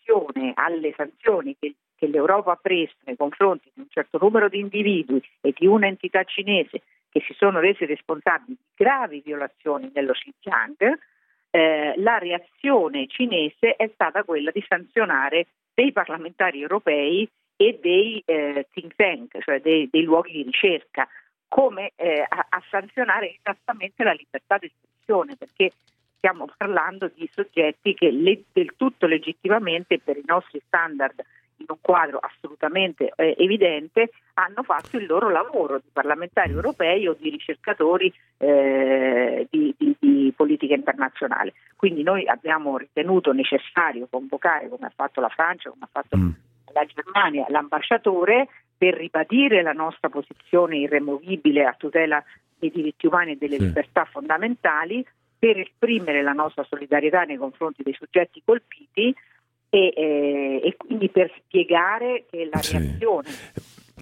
alle 0.55 0.95
sanzioni 0.97 1.57
che, 1.59 1.75
che, 1.97 2.07
l'Europa 2.07 2.53
ha 2.53 2.59
preso 2.61 2.95
nei 3.05 3.17
confronti 3.17 3.71
di 3.75 3.81
un 3.81 3.87
certo 3.91 4.19
numero 4.21 4.49
di 4.49 4.59
individui 4.59 5.23
e 5.41 5.55
di 5.57 5.67
un'entità 5.67 6.25
cinese 6.25 6.83
che 7.11 7.23
si 7.27 7.35
sono 7.35 7.61
resi 7.61 7.85
responsabili 7.85 8.57
di 8.59 8.65
gravi 8.75 9.23
violazioni 9.25 9.91
nello 9.95 10.13
Xinjiang, 10.13 10.99
eh, 11.51 11.95
la 11.97 12.19
reazione 12.19 13.07
cinese 13.07 13.77
è 13.77 13.91
stata 13.95 14.25
quella 14.25 14.51
di 14.51 14.65
sanzionare 14.67 15.47
dei 15.75 15.93
parlamentari 15.93 16.61
europei 16.61 17.29
e 17.57 17.79
dei 17.81 18.23
eh, 18.25 18.67
think 18.73 18.95
tank, 18.95 19.39
cioè 19.43 19.61
dei, 19.61 19.89
dei, 19.91 20.03
luoghi 20.03 20.33
di 20.33 20.43
ricerca, 20.43 21.09
come 21.49 21.93
eh, 21.97 22.25
a, 22.29 22.47
a, 22.49 22.63
sanzionare 22.71 23.37
esattamente 23.37 24.05
la 24.05 24.13
libertà 24.13 24.59
di 24.59 24.67
espressione, 24.67 25.37
perché 25.37 25.73
stiamo 26.19 26.47
parlando 26.57 27.11
di 27.15 27.29
soggetti 27.33 27.95
che 27.95 28.11
le, 28.11 28.43
del 28.53 28.75
tutto 28.77 29.07
legittimamente 29.07 29.99
per 29.99 30.17
i 30.17 30.25
nostri 30.27 30.61
standard 30.67 31.25
in 31.61 31.67
un 31.69 31.79
quadro 31.81 32.19
assolutamente 32.19 33.13
eh, 33.17 33.35
evidente, 33.37 34.11
hanno 34.35 34.63
fatto 34.63 34.97
il 34.97 35.07
loro 35.07 35.29
lavoro 35.29 35.79
di 35.79 35.89
parlamentari 35.93 36.53
europei 36.53 37.09
o 37.09 37.17
di 37.19 37.31
ricercatori 37.31 38.13
eh, 38.37 39.45
di, 39.51 39.75
di, 39.77 39.97
di, 39.99 40.33
politica 40.37 40.75
internazionale. 40.75 41.55
Quindi 41.75 42.05
noi 42.05 42.29
abbiamo 42.29 42.79
ritenuto 42.79 43.33
necessario 43.33 44.07
convocare, 44.09 44.69
come 44.69 44.87
ha 44.87 44.93
fatto 44.95 45.21
la 45.21 45.29
Francia, 45.31 45.71
come 45.71 45.83
ha 45.83 45.89
fatto 45.91 46.17
mm 46.17 46.31
la 46.73 46.85
Germania 46.85 47.47
l'ambasciatore 47.49 48.49
per 48.77 48.95
ribadire 48.95 49.63
la 49.63 49.73
nostra 49.73 50.09
posizione 50.09 50.77
irremovibile 50.79 51.65
a 51.65 51.75
tutela 51.77 52.23
dei 52.59 52.71
diritti 52.71 53.07
umani 53.07 53.33
e 53.33 53.37
delle 53.37 53.57
sì. 53.57 53.65
libertà 53.65 54.05
fondamentali, 54.05 55.05
per 55.39 55.59
esprimere 55.59 56.23
la 56.23 56.33
nostra 56.33 56.65
solidarietà 56.65 57.23
nei 57.23 57.37
confronti 57.37 57.83
dei 57.83 57.95
soggetti 57.95 58.43
colpiti 58.45 59.15
e, 59.71 59.93
eh, 59.95 60.61
e 60.65 60.77
quindi 60.77 61.09
per 61.09 61.33
spiegare 61.37 62.25
che 62.31 62.49
la 62.51 62.61
sì. 62.61 62.79
reazione 62.79 63.29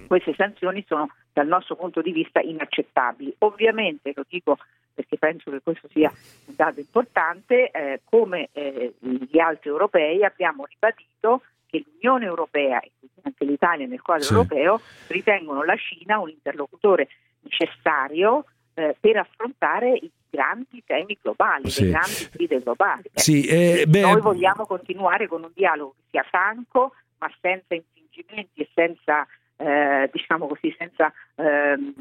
queste 0.07 0.33
sanzioni 0.35 0.83
sono 0.87 1.09
dal 1.33 1.47
nostro 1.47 1.75
punto 1.75 2.01
di 2.01 2.11
vista 2.11 2.39
inaccettabili. 2.39 3.35
Ovviamente, 3.39 4.11
lo 4.15 4.25
dico 4.27 4.57
perché 4.93 5.17
penso 5.17 5.51
che 5.51 5.59
questo 5.61 5.87
sia 5.91 6.11
un 6.45 6.55
dato 6.55 6.79
importante, 6.79 7.69
eh, 7.69 8.01
come 8.03 8.49
eh, 8.53 8.95
gli 8.99 9.37
altri 9.37 9.69
europei 9.69 10.23
abbiamo 10.23 10.65
ribadito 10.65 11.43
che 11.67 11.83
l'Unione 11.85 12.25
Europea 12.25 12.79
e 12.79 12.91
anche 13.21 13.45
l'Italia 13.45 13.85
nel 13.85 14.01
quadro 14.01 14.25
sì. 14.25 14.33
europeo 14.33 14.81
ritengono 15.07 15.63
la 15.63 15.75
Cina 15.75 16.17
un 16.17 16.29
interlocutore 16.29 17.09
necessario 17.41 18.45
eh, 18.77 18.95
per 18.99 19.17
affrontare 19.17 19.91
i 19.91 20.11
grandi 20.29 20.83
temi 20.85 21.17
globali, 21.19 21.67
sì. 21.67 21.85
le 21.85 21.89
grandi 21.89 22.09
sfide 22.09 22.61
globali. 22.61 23.09
Sì, 23.15 23.43
eh, 23.45 23.85
beh, 23.87 24.01
Noi 24.01 24.21
vogliamo 24.21 24.67
continuare 24.67 25.27
con 25.27 25.41
un 25.41 25.51
dialogo 25.55 25.95
che 25.97 26.03
sia 26.11 26.23
franco, 26.29 26.93
ma 27.17 27.27
senza 27.41 27.73
infingimenti 27.73 28.61
e 28.61 28.69
senza, 28.75 29.25
eh, 29.55 30.07
diciamo 30.13 30.45
così, 30.45 30.75
senza 30.77 31.11
ehm, 31.35 31.91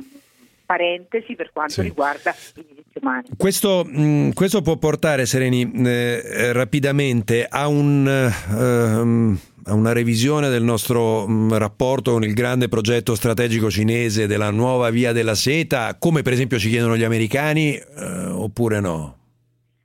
parentesi 0.66 1.34
per 1.34 1.50
quanto 1.50 1.74
sì. 1.74 1.82
riguarda 1.82 2.34
i 2.56 2.64
diritti 2.68 2.98
umani. 3.00 3.28
Questo, 3.38 3.82
mh, 3.86 4.02
mm, 4.02 4.30
questo 4.32 4.60
può 4.60 4.76
portare, 4.76 5.24
Sereni, 5.24 5.72
eh, 5.86 6.52
rapidamente 6.52 7.46
a 7.48 7.68
un... 7.68 9.38
Uh, 9.40 9.54
una 9.66 9.92
revisione 9.92 10.48
del 10.48 10.62
nostro 10.62 11.26
mm, 11.26 11.52
rapporto 11.52 12.12
con 12.12 12.22
il 12.22 12.34
grande 12.34 12.68
progetto 12.68 13.14
strategico 13.14 13.70
cinese 13.70 14.26
della 14.26 14.50
nuova 14.50 14.90
via 14.90 15.12
della 15.12 15.34
seta, 15.34 15.96
come 15.98 16.22
per 16.22 16.32
esempio 16.32 16.58
ci 16.58 16.68
chiedono 16.68 16.96
gli 16.96 17.04
americani, 17.04 17.74
eh, 17.74 18.26
oppure 18.30 18.80
no? 18.80 19.14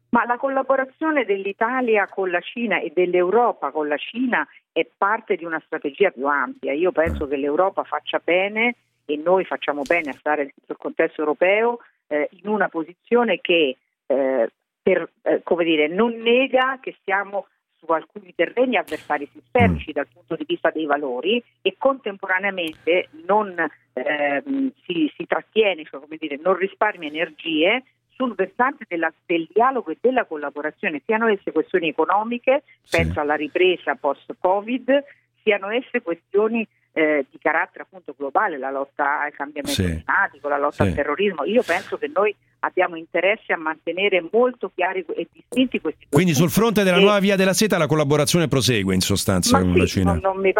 Ma 0.10 0.26
la 0.26 0.38
collaborazione 0.38 1.24
dell'Italia 1.24 2.08
con 2.08 2.30
la 2.30 2.41
Cina 2.41 2.82
e 2.82 2.91
dell'Europa 2.94 3.72
con 3.72 3.88
la 3.88 3.98
Cina 3.98 4.46
è 4.72 4.86
parte 4.98 5.36
di 5.36 5.46
una 5.46 5.62
strategia 5.65 6.12
più 6.12 6.28
ampia. 6.28 6.74
Io 6.74 6.91
penso 6.91 7.28
che 7.28 7.38
l'Europa 7.38 7.84
faccia 7.84 8.22
bene 8.24 8.76
e 9.06 9.15
noi 9.24 9.46
facciamo 9.46 9.84
bene 9.84 10.12
a 10.12 10.17
stare 10.20 10.54
nel 10.67 10.78
contesto 10.78 11.22
europeo 11.22 11.80
eh, 12.08 12.30
in 12.44 12.50
una 12.50 12.67
posizione 12.67 13.39
che 13.41 13.78
eh, 14.06 14.50
per, 14.82 15.10
eh, 15.22 15.41
dire, 15.63 15.88
non 15.88 16.13
nega 16.17 16.80
che 16.82 16.98
siamo 17.04 17.48
su 17.84 17.91
alcuni 17.91 18.34
terreni 18.36 18.78
avversari 18.78 19.28
sistemici 19.34 19.89
mm. 19.89 19.94
dal 19.94 20.08
punto 20.13 20.36
di 20.36 20.46
vista 20.48 20.70
dei 20.70 20.86
valori 20.86 21.44
e 21.62 21.76
contemporaneamente 21.78 23.10
non 23.26 23.56
ehm, 23.94 24.72
si, 24.86 25.12
si, 25.15 25.26
trattiene, 25.26 25.84
cioè, 25.86 26.00
come 26.00 26.17
dire, 26.20 26.39
non 26.41 26.56
risparmia 26.56 27.10
energie 27.10 27.84
sul 28.10 28.36
versante 28.36 28.86
della, 28.88 29.12
del 29.26 29.48
dialogo 29.52 29.89
e 29.89 29.98
della 30.00 30.26
collaborazione, 30.26 31.02
siano 31.06 31.28
esse 31.28 31.52
questioni 31.52 31.89
economiche, 31.89 32.63
sì. 32.84 32.98
penso 32.98 33.20
alla 33.20 33.36
ripresa 33.36 33.96
post-Covid, 33.96 35.04
siano 35.41 35.70
esse 35.70 36.02
questioni 36.02 36.67
eh, 36.94 37.26
di 37.30 37.38
carattere 37.40 37.84
appunto 37.84 38.14
globale, 38.18 38.58
la 38.58 38.70
lotta 38.70 39.22
al 39.22 39.32
cambiamento 39.32 39.82
sì. 39.82 39.84
climatico, 39.84 40.48
la 40.50 40.58
lotta 40.58 40.84
sì. 40.84 40.90
al 40.90 40.94
terrorismo. 40.94 41.46
Io 41.46 41.64
penso 41.64 41.98
che 41.98 42.10
noi 42.14 42.36
abbiamo 42.60 42.96
interesse 42.96 43.54
a 43.54 43.58
mantenere 43.58 44.24
molto 44.32 44.72
chiari 44.74 45.04
e 45.16 45.28
distinti 45.32 45.80
questi 45.80 46.08
Quindi 46.10 46.34
sul 46.34 46.50
fronte 46.50 46.84
della 46.84 46.98
e... 46.98 47.02
nuova 47.02 47.20
via 47.20 47.36
della 47.36 47.54
seta 47.54 47.78
la 47.78 47.88
collaborazione 47.88 48.48
prosegue 48.48 48.94
in 48.94 49.02
sostanza 49.02 49.58
Ma 49.58 49.64
con 49.64 49.74
sì, 49.74 49.80
la 49.80 49.86
Cina? 49.86 50.12
Non, 50.12 50.22
non, 50.22 50.40
mi 50.40 50.54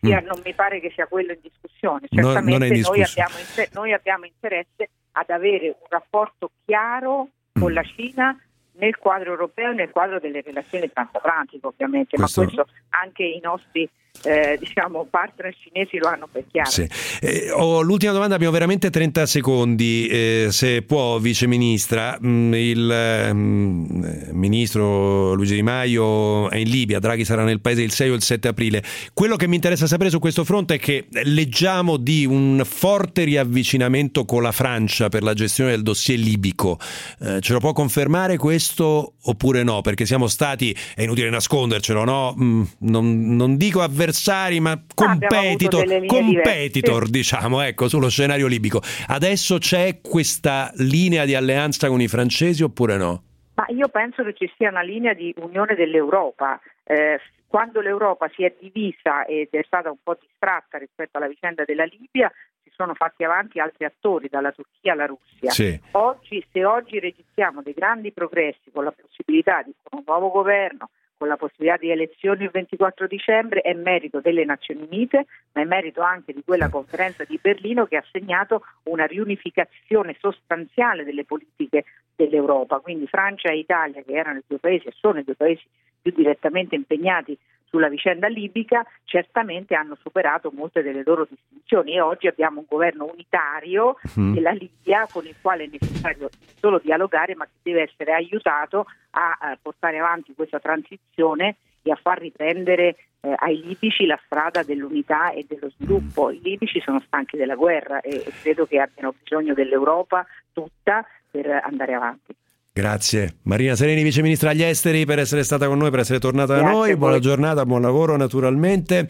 sia, 0.00 0.20
mm. 0.20 0.26
non, 0.26 0.40
mi 0.44 0.54
pare 0.54 0.80
che 0.80 0.90
sia 0.94 1.06
quello 1.06 1.32
in 1.32 1.38
discussione. 1.42 2.06
Certamente 2.08 2.58
non, 2.58 2.66
in 2.66 2.74
discussione. 2.74 3.08
Noi, 3.14 3.24
abbiamo 3.24 3.38
inter- 3.38 3.72
noi 3.72 3.92
abbiamo 3.92 4.24
interesse 4.26 4.90
ad 5.12 5.30
avere 5.30 5.66
un 5.68 5.86
rapporto 5.88 6.50
chiaro 6.64 7.28
con 7.52 7.72
mm. 7.72 7.74
la 7.74 7.82
Cina 7.82 8.38
nel 8.72 8.96
quadro 8.96 9.30
europeo 9.30 9.72
e 9.72 9.74
nel 9.74 9.90
quadro 9.90 10.20
delle 10.20 10.40
relazioni 10.40 10.90
transatlantiche 10.90 11.66
ovviamente, 11.66 12.16
questo... 12.16 12.40
ma 12.42 12.46
questo 12.46 12.72
anche 12.90 13.24
i 13.24 13.40
nostri 13.42 13.88
eh, 14.22 14.56
diciamo 14.58 15.06
partner 15.08 15.54
cinesi 15.56 15.98
lo 15.98 16.08
hanno 16.08 16.28
chiaro. 16.50 16.70
Sì. 16.70 16.86
Eh, 17.20 17.50
oh, 17.52 17.80
l'ultima 17.80 18.12
domanda, 18.12 18.34
abbiamo 18.34 18.52
veramente 18.52 18.90
30 18.90 19.26
secondi, 19.26 20.06
eh, 20.08 20.48
se 20.50 20.82
può 20.82 21.18
Vice 21.18 21.46
Ministra, 21.46 22.18
mm, 22.22 22.54
il 22.54 23.30
mm, 23.32 24.02
Ministro 24.32 25.34
Luigi 25.34 25.54
Di 25.54 25.62
Maio 25.62 26.50
è 26.50 26.56
in 26.56 26.68
Libia, 26.68 26.98
Draghi 26.98 27.24
sarà 27.24 27.44
nel 27.44 27.60
paese 27.60 27.82
il 27.82 27.92
6 27.92 28.10
o 28.10 28.14
il 28.14 28.22
7 28.22 28.48
aprile. 28.48 28.82
Quello 29.14 29.36
che 29.36 29.46
mi 29.46 29.54
interessa 29.54 29.86
sapere 29.86 30.10
su 30.10 30.18
questo 30.18 30.44
fronte 30.44 30.74
è 30.74 30.78
che 30.78 31.06
leggiamo 31.24 31.96
di 31.96 32.26
un 32.26 32.62
forte 32.64 33.24
riavvicinamento 33.24 34.24
con 34.24 34.42
la 34.42 34.52
Francia 34.52 35.08
per 35.08 35.22
la 35.22 35.34
gestione 35.34 35.70
del 35.70 35.82
dossier 35.82 36.18
libico. 36.18 36.78
Eh, 37.20 37.40
ce 37.40 37.52
lo 37.52 37.58
può 37.58 37.72
confermare 37.72 38.36
questo 38.36 39.14
oppure 39.22 39.62
no? 39.62 39.80
Perché 39.80 40.04
siamo 40.04 40.26
stati, 40.26 40.76
è 40.94 41.02
inutile 41.02 41.30
nascondercelo, 41.30 42.04
no? 42.04 42.34
Mm, 42.38 42.62
non, 42.80 43.36
non 43.36 43.56
dico 43.56 43.80
avversari 43.80 43.99
avversari, 44.00 44.60
ma 44.60 44.82
competitor, 44.94 46.06
competitor 46.06 47.04
sì. 47.04 47.10
diciamo, 47.10 47.60
ecco, 47.60 47.88
sullo 47.88 48.08
scenario 48.08 48.46
libico. 48.46 48.80
Adesso 49.08 49.58
c'è 49.58 50.00
questa 50.00 50.70
linea 50.76 51.24
di 51.24 51.34
alleanza 51.34 51.88
con 51.88 52.00
i 52.00 52.08
francesi 52.08 52.62
oppure 52.62 52.96
no? 52.96 53.22
Ma 53.54 53.66
io 53.68 53.88
penso 53.88 54.24
che 54.24 54.32
ci 54.34 54.50
sia 54.56 54.70
una 54.70 54.82
linea 54.82 55.12
di 55.12 55.34
unione 55.36 55.74
dell'Europa. 55.74 56.58
Eh, 56.84 57.20
quando 57.46 57.80
l'Europa 57.80 58.30
si 58.34 58.44
è 58.44 58.54
divisa 58.58 59.26
ed 59.26 59.48
è 59.50 59.62
stata 59.66 59.90
un 59.90 59.98
po' 60.02 60.16
distratta 60.18 60.78
rispetto 60.78 61.18
alla 61.18 61.28
vicenda 61.28 61.64
della 61.64 61.84
Libia, 61.84 62.32
si 62.62 62.70
sono 62.74 62.94
fatti 62.94 63.24
avanti 63.24 63.58
altri 63.58 63.84
attori, 63.84 64.28
dalla 64.30 64.52
Turchia 64.52 64.92
alla 64.92 65.06
Russia. 65.06 65.50
Sì. 65.50 65.78
Oggi, 65.92 66.44
se 66.52 66.64
oggi 66.64 66.98
registriamo 67.00 67.60
dei 67.60 67.74
grandi 67.74 68.12
progressi 68.12 68.70
con 68.72 68.84
la 68.84 68.92
possibilità 68.92 69.62
di 69.62 69.72
un 69.90 70.02
nuovo 70.06 70.30
governo, 70.30 70.90
con 71.20 71.28
la 71.28 71.36
possibilità 71.36 71.76
di 71.76 71.90
elezioni 71.90 72.44
il 72.44 72.50
24 72.50 73.06
dicembre, 73.06 73.60
è 73.60 73.74
merito 73.74 74.20
delle 74.20 74.42
Nazioni 74.46 74.86
Unite, 74.90 75.26
ma 75.52 75.60
è 75.60 75.66
merito 75.66 76.00
anche 76.00 76.32
di 76.32 76.42
quella 76.42 76.70
conferenza 76.70 77.24
di 77.24 77.38
Berlino 77.38 77.84
che 77.84 77.98
ha 77.98 78.04
segnato 78.10 78.62
una 78.84 79.04
riunificazione 79.04 80.16
sostanziale 80.18 81.04
delle 81.04 81.26
politiche 81.26 81.84
dell'Europa. 82.16 82.78
Quindi 82.78 83.06
Francia 83.06 83.50
e 83.50 83.58
Italia, 83.58 84.00
che 84.00 84.14
erano 84.14 84.38
i 84.38 84.44
due 84.46 84.56
paesi 84.56 84.86
e 84.86 84.92
sono 84.96 85.18
i 85.18 85.24
due 85.24 85.34
paesi 85.34 85.62
più 86.00 86.10
direttamente 86.12 86.74
impegnati 86.74 87.36
sulla 87.70 87.88
vicenda 87.88 88.26
libica, 88.26 88.84
certamente 89.04 89.74
hanno 89.74 89.96
superato 90.00 90.50
molte 90.52 90.82
delle 90.82 91.02
loro 91.04 91.26
distinzioni 91.28 91.94
e 91.94 92.00
oggi 92.00 92.26
abbiamo 92.26 92.60
un 92.60 92.66
governo 92.68 93.04
unitario 93.04 93.96
mm. 94.18 94.34
della 94.34 94.50
Libia 94.50 95.06
con 95.10 95.24
il 95.24 95.36
quale 95.40 95.64
è 95.64 95.68
necessario 95.70 96.28
non 96.30 96.54
solo 96.58 96.80
dialogare 96.82 97.34
ma 97.36 97.44
che 97.44 97.52
deve 97.62 97.82
essere 97.82 98.12
aiutato 98.12 98.86
a, 99.10 99.38
a 99.40 99.58
portare 99.60 99.98
avanti 99.98 100.34
questa 100.34 100.58
transizione 100.58 101.56
e 101.82 101.92
a 101.92 101.96
far 101.96 102.18
riprendere 102.18 102.96
eh, 103.20 103.34
ai 103.36 103.62
libici 103.62 104.04
la 104.04 104.18
strada 104.24 104.62
dell'unità 104.62 105.30
e 105.30 105.46
dello 105.48 105.70
sviluppo. 105.70 106.30
I 106.30 106.40
libici 106.42 106.80
sono 106.80 107.00
stanchi 107.00 107.36
della 107.36 107.54
guerra 107.54 108.00
e, 108.00 108.16
e 108.16 108.32
credo 108.42 108.66
che 108.66 108.80
abbiano 108.80 109.14
bisogno 109.22 109.54
dell'Europa 109.54 110.26
tutta 110.52 111.06
per 111.30 111.46
andare 111.62 111.94
avanti. 111.94 112.34
Grazie. 112.80 113.34
Marina 113.42 113.76
Sereni, 113.76 114.02
Vice 114.02 114.22
Ministra 114.22 114.50
agli 114.50 114.62
Esteri, 114.62 115.04
per 115.04 115.18
essere 115.18 115.42
stata 115.42 115.66
con 115.66 115.76
noi, 115.76 115.90
per 115.90 116.00
essere 116.00 116.18
tornata 116.18 116.54
da 116.54 116.62
noi. 116.62 116.96
Buona 116.96 117.18
giornata, 117.18 117.66
buon 117.66 117.82
lavoro 117.82 118.16
naturalmente. 118.16 119.06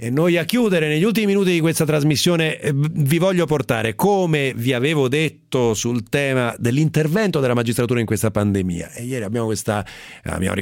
E 0.00 0.10
noi 0.10 0.36
a 0.36 0.44
chiudere, 0.44 0.86
negli 0.86 1.02
ultimi 1.02 1.26
minuti 1.26 1.50
di 1.50 1.58
questa 1.58 1.84
trasmissione, 1.84 2.60
eh, 2.60 2.72
vi 2.72 3.18
voglio 3.18 3.46
portare, 3.46 3.96
come 3.96 4.52
vi 4.54 4.72
avevo 4.72 5.08
detto 5.08 5.74
sul 5.74 6.08
tema 6.08 6.54
dell'intervento 6.56 7.40
della 7.40 7.54
magistratura 7.54 7.98
in 7.98 8.06
questa 8.06 8.30
pandemia. 8.30 8.92
E 8.92 9.02
ieri 9.02 9.24
abbiamo 9.24 9.46
questa, 9.46 9.84
eh, 10.22 10.52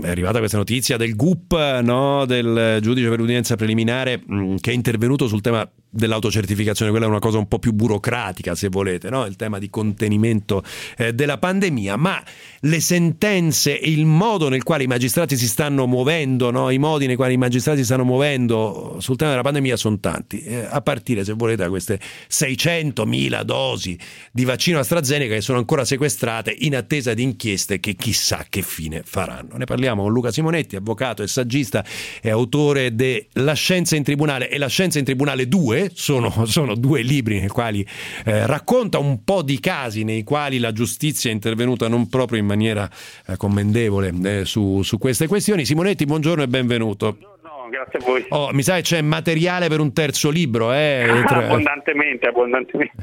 è 0.00 0.08
arrivata 0.08 0.38
questa 0.38 0.56
notizia 0.56 0.96
del 0.96 1.14
GUP, 1.14 1.80
no? 1.82 2.24
del 2.24 2.78
giudice 2.80 3.10
per 3.10 3.18
l'udienza 3.18 3.54
preliminare, 3.54 4.22
mm, 4.32 4.56
che 4.62 4.70
è 4.70 4.74
intervenuto 4.74 5.28
sul 5.28 5.42
tema 5.42 5.70
dell'autocertificazione, 5.90 6.90
quella 6.90 7.06
è 7.06 7.08
una 7.08 7.18
cosa 7.18 7.36
un 7.36 7.48
po' 7.48 7.58
più 7.58 7.72
burocratica 7.72 8.54
se 8.54 8.68
volete, 8.68 9.10
no? 9.10 9.26
il 9.26 9.36
tema 9.36 9.58
di 9.58 9.68
contenimento 9.68 10.62
eh, 10.96 11.12
della 11.12 11.36
pandemia, 11.36 11.96
ma 11.96 12.22
le 12.60 12.80
sentenze 12.80 13.78
e 13.78 13.90
il 13.90 14.06
modo 14.06 14.48
nel 14.48 14.62
quale 14.62 14.84
i 14.84 14.86
magistrati 14.86 15.36
si 15.36 15.46
stanno 15.46 15.86
muovendo, 15.86 16.50
no? 16.50 16.70
i 16.70 16.78
modi 16.78 17.06
nei 17.06 17.16
quali 17.16 17.34
i 17.34 17.38
magistrati 17.38 17.78
si 17.78 17.84
stanno 17.84 18.04
muovendo 18.04 18.85
sul 18.98 19.16
tema 19.16 19.30
della 19.30 19.42
pandemia 19.42 19.76
sono 19.76 19.98
tanti, 19.98 20.42
eh, 20.42 20.66
a 20.68 20.80
partire 20.80 21.24
se 21.24 21.32
volete 21.32 21.62
da 21.62 21.68
queste 21.68 22.00
600.000 22.30 23.42
dosi 23.42 23.98
di 24.32 24.44
vaccino 24.44 24.78
AstraZeneca 24.78 25.34
che 25.34 25.40
sono 25.40 25.58
ancora 25.58 25.84
sequestrate 25.84 26.54
in 26.60 26.76
attesa 26.76 27.14
di 27.14 27.22
inchieste 27.22 27.80
che 27.80 27.94
chissà 27.94 28.46
che 28.48 28.62
fine 28.62 29.02
faranno. 29.04 29.56
Ne 29.56 29.64
parliamo 29.64 30.02
con 30.02 30.12
Luca 30.12 30.30
Simonetti, 30.30 30.76
avvocato 30.76 31.22
e 31.22 31.28
saggista 31.28 31.84
e 32.20 32.30
autore 32.30 32.94
de 32.94 33.28
La 33.34 33.54
scienza 33.54 33.96
in 33.96 34.02
tribunale 34.02 34.48
e 34.48 34.58
La 34.58 34.68
scienza 34.68 34.98
in 34.98 35.04
tribunale 35.04 35.48
2, 35.48 35.90
sono, 35.94 36.46
sono 36.46 36.74
due 36.74 37.02
libri 37.02 37.38
nei 37.38 37.48
quali 37.48 37.86
eh, 38.24 38.46
racconta 38.46 38.98
un 38.98 39.24
po' 39.24 39.42
di 39.42 39.60
casi 39.60 40.04
nei 40.04 40.24
quali 40.24 40.58
la 40.58 40.72
giustizia 40.72 41.30
è 41.30 41.32
intervenuta 41.32 41.88
non 41.88 42.08
proprio 42.08 42.38
in 42.38 42.46
maniera 42.46 42.88
eh, 43.26 43.36
commendevole 43.36 44.12
eh, 44.22 44.44
su, 44.44 44.82
su 44.82 44.98
queste 44.98 45.26
questioni. 45.26 45.64
Simonetti, 45.64 46.04
buongiorno 46.04 46.42
e 46.42 46.48
benvenuto 46.48 47.35
grazie 47.68 47.98
a 47.98 48.02
voi. 48.02 48.24
Oh, 48.30 48.50
mi 48.52 48.62
sa 48.62 48.76
che 48.76 48.82
c'è 48.82 49.00
materiale 49.02 49.68
per 49.68 49.80
un 49.80 49.92
terzo 49.92 50.30
libro, 50.30 50.72
eh? 50.72 51.06
abbondantemente, 51.26 52.26
abbondantemente. 52.28 52.94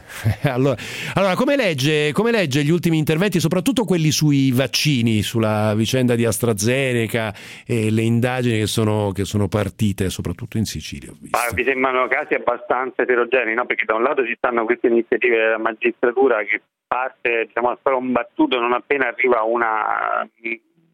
allora, 0.50 0.76
allora 1.16 1.36
come, 1.36 1.56
legge, 1.56 2.12
come, 2.12 2.32
legge, 2.32 2.64
gli 2.64 2.70
ultimi 2.70 2.98
interventi, 2.98 3.40
soprattutto 3.40 3.86
quelli 3.86 4.12
sui 4.12 4.52
vaccini, 4.52 5.22
sulla 5.22 5.74
vicenda 5.76 6.16
di 6.16 6.26
AstraZeneca 6.26 7.34
e 7.66 7.92
le 7.92 8.02
indagini 8.02 8.60
che 8.60 8.68
sono, 8.68 9.12
che 9.12 9.26
sono 9.26 9.48
partite, 9.48 10.10
soprattutto 10.10 10.58
in 10.58 10.66
Sicilia? 10.66 11.12
Ma 11.32 11.40
vi 11.54 11.64
sembrano 11.64 12.08
casi 12.08 12.34
abbastanza 12.34 13.04
eterogenei, 13.04 13.56
no? 13.56 13.66
perché 13.66 13.86
da 13.86 13.96
un 13.96 14.04
lato 14.04 14.26
ci 14.26 14.36
stanno 14.38 14.66
queste 14.66 14.88
iniziative 14.88 15.38
della 15.38 15.58
magistratura 15.58 16.44
che 16.44 16.62
parte 16.94 17.46
diciamo, 17.48 17.70
a 17.70 17.78
fare 17.82 17.96
un 17.96 18.12
battuto 18.12 18.60
non 18.60 18.74
appena 18.74 19.08
arriva 19.08 19.42
una 19.42 20.28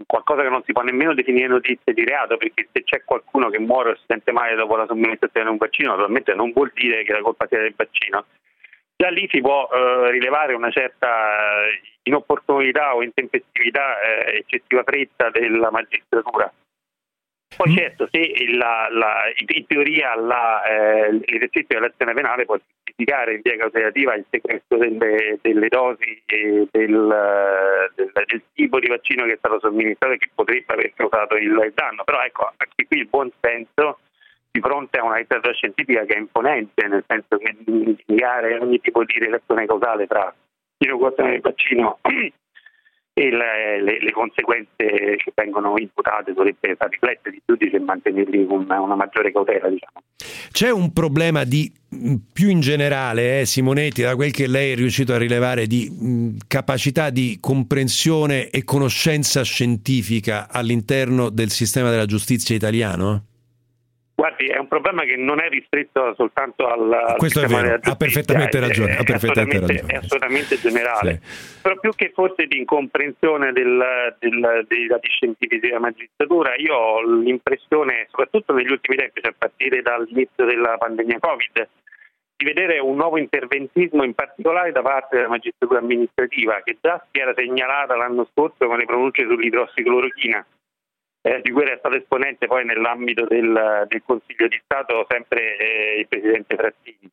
qualcosa 0.06 0.44
che 0.44 0.50
non 0.50 0.64
si 0.64 0.72
può 0.72 0.82
nemmeno 0.82 1.14
definire 1.14 1.48
notizia 1.48 1.94
di 1.94 2.04
reato, 2.04 2.38
perché 2.38 2.68
se 2.72 2.84
c'è 2.84 3.04
qualcuno 3.04 3.50
che 3.50 3.60
muore 3.60 3.92
o 3.92 3.96
si 3.96 4.04
sente 4.08 4.32
male 4.32 4.56
dopo 4.56 4.76
la 4.76 4.86
somministrazione 4.86 5.48
di 5.48 5.52
un 5.52 5.58
vaccino, 5.58 5.90
naturalmente 5.90 6.34
non 6.34 6.52
vuol 6.52 6.72
dire 6.74 7.04
che 7.04 7.14
la 7.14 7.22
colpa 7.22 7.48
sia 7.48 7.60
del 7.60 7.74
vaccino. 7.76 8.26
Già 8.96 9.10
lì 9.10 9.28
si 9.32 9.40
può 9.40 9.70
eh, 9.72 10.12
rilevare 10.12 10.54
una 10.54 10.72
certa 10.72 11.08
inopportunità 12.04 12.96
o 12.96 13.04
intempestività, 13.04 14.02
eh, 14.02 14.38
eccessiva 14.40 14.84
fretta 14.84 15.30
della 15.30 15.72
magistratura. 15.72 16.52
Poi 17.56 17.72
mm. 17.72 17.76
certo, 17.76 18.08
se 18.12 18.32
la, 18.56 18.88
la, 18.92 19.24
in 19.36 19.66
teoria 19.66 20.16
la, 20.16 20.64
eh, 20.64 21.12
l'esercizio 21.12 21.80
dell'azione 21.80 22.14
penale 22.14 22.46
può 22.46 22.58
giustificare 22.58 23.36
in 23.36 23.42
via 23.42 23.58
causativa 23.58 24.16
il 24.16 24.26
sequestro 24.30 24.78
delle, 24.78 25.40
delle 25.42 25.68
dosi 25.68 26.22
e 26.26 26.68
del, 26.72 27.92
del, 27.96 28.12
del, 28.14 28.42
tipo 28.54 28.80
di 28.80 28.88
vaccino 28.88 29.26
che 29.26 29.34
è 29.34 29.38
stato 29.38 29.60
somministrato 29.60 30.14
e 30.14 30.18
che 30.18 30.30
potrebbe 30.34 30.74
aver 30.74 30.94
causato 30.94 31.36
il 31.36 31.72
danno, 31.74 32.04
però 32.04 32.22
ecco, 32.22 32.46
anche 32.46 32.86
qui 32.88 33.00
il 33.00 33.08
buon 33.08 33.32
senso 33.42 34.00
di 34.52 34.60
fronte 34.62 35.00
a 35.00 35.04
una 35.04 35.18
letteratura 35.18 35.54
scientifica 35.54 36.06
che 36.06 36.16
è 36.16 36.20
imponente, 36.20 36.88
nel 36.88 37.04
senso 37.08 37.38
che 37.38 37.56
negare 38.06 38.58
ogni 38.58 38.80
tipo 38.80 39.04
di 39.04 39.18
relazione 39.20 39.66
causale 39.66 40.08
tra 40.08 40.34
l'inoculazione 40.78 41.32
del 41.32 41.42
vaccino 41.42 42.00
e 43.20 43.32
le, 43.32 43.82
le, 43.82 44.00
le, 44.00 44.12
conseguenze 44.12 44.68
che 44.78 45.32
vengono 45.36 45.74
imputate 45.78 46.32
dovrebbe 46.32 46.76
far 46.78 46.90
riflettere 46.90 47.36
i 47.36 47.42
giudici 47.46 47.76
e 47.76 47.80
mantenerli 47.80 48.46
con 48.46 48.66
una 48.66 48.96
maggiore 48.96 49.34
cautela. 49.34 49.68
Diciamo. 49.68 50.02
C'è 50.52 50.70
un 50.70 50.94
problema 50.94 51.44
di 51.44 51.70
più 52.32 52.50
in 52.50 52.62
generale, 52.62 53.42
eh, 53.42 53.46
Simonetti, 53.46 54.04
da 54.04 54.16
quel 54.16 54.32
che 54.32 54.48
lei 54.48 54.72
è 54.72 54.76
riuscito 54.76 55.14
a 55.14 55.18
rilevare, 55.18 55.68
di 55.68 55.90
mh, 55.90 56.38
capacità 56.48 57.10
di 57.10 57.40
comprensione 57.42 58.50
e 58.50 58.64
conoscenza 58.64 59.44
scientifica 59.44 60.48
all'interno 60.50 61.30
del 61.30 61.50
sistema 61.50 61.90
della 61.90 62.06
giustizia 62.06 62.56
italiano? 62.56 63.26
Guardi, 64.20 64.48
è 64.48 64.58
un 64.58 64.68
problema 64.68 65.04
che 65.04 65.16
non 65.16 65.40
è 65.40 65.48
ristretto 65.48 66.14
soltanto 66.16 66.68
al 66.68 67.16
Questo 67.16 67.40
è 67.40 67.48
vero, 67.48 67.80
ha 67.82 67.96
perfettamente 67.96 68.60
ragione. 68.60 68.98
È, 68.98 69.04
perfettamente 69.06 69.56
assolutamente, 69.56 69.82
ragione. 69.82 69.94
è 69.94 69.96
assolutamente 69.96 70.60
generale. 70.60 71.20
Sì. 71.24 71.62
Però 71.62 71.80
più 71.80 71.92
che 71.96 72.12
forse 72.14 72.46
di 72.46 72.58
incomprensione 72.58 73.54
del, 73.54 74.18
del, 74.20 74.66
dei 74.68 74.88
dati 74.88 75.08
scientifici 75.08 75.66
della 75.66 75.80
magistratura, 75.80 76.54
io 76.58 76.76
ho 76.76 77.02
l'impressione, 77.02 78.08
soprattutto 78.10 78.54
negli 78.54 78.70
ultimi 78.70 78.98
tempi, 78.98 79.22
cioè 79.22 79.32
a 79.32 79.36
partire 79.38 79.82
dall'inizio 79.82 80.44
della 80.44 80.76
pandemia 80.78 81.20
Covid, 81.20 81.68
di 82.36 82.44
vedere 82.44 82.80
un 82.80 82.98
nuovo 82.98 83.18
interventismo 83.18 84.04
in 84.04 84.16
particolare 84.16 84.74
da 84.74 84.82
parte 84.82 85.16
della 85.16 85.30
magistratura 85.30 85.80
amministrativa 85.80 86.60
che 86.66 86.76
già 86.82 87.02
si 87.10 87.22
era 87.22 87.32
segnalata 87.34 87.96
l'anno 87.96 88.28
scorso 88.34 88.68
con 88.68 88.80
le 88.80 88.86
pronunce 88.86 89.24
sull'idrossiclorochina 89.24 90.46
eh, 91.22 91.42
di 91.42 91.52
cui 91.52 91.64
era 91.64 91.78
stato 91.78 91.98
esponente 91.98 92.48
poi 92.48 92.66
nell'ambito 92.66 93.26
del, 93.26 93.86
del 93.88 94.02
Consiglio 94.06 94.48
di 94.48 94.60
Stato 94.64 95.06
sempre 95.10 95.58
eh, 95.58 96.00
il 96.00 96.08
Presidente 96.08 96.56
Frattini. 96.56 97.10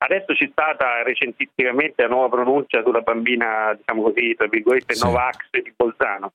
Adesso 0.00 0.32
c'è 0.32 0.48
stata 0.52 1.02
recentissimamente 1.02 2.02
la 2.02 2.08
nuova 2.08 2.28
pronuncia 2.28 2.82
sulla 2.84 3.00
bambina, 3.00 3.74
diciamo 3.74 4.02
così, 4.02 4.34
tra 4.36 4.46
virgolette, 4.46 4.94
sì. 4.94 5.04
Novax 5.04 5.48
di 5.50 5.72
Bolzano. 5.74 6.32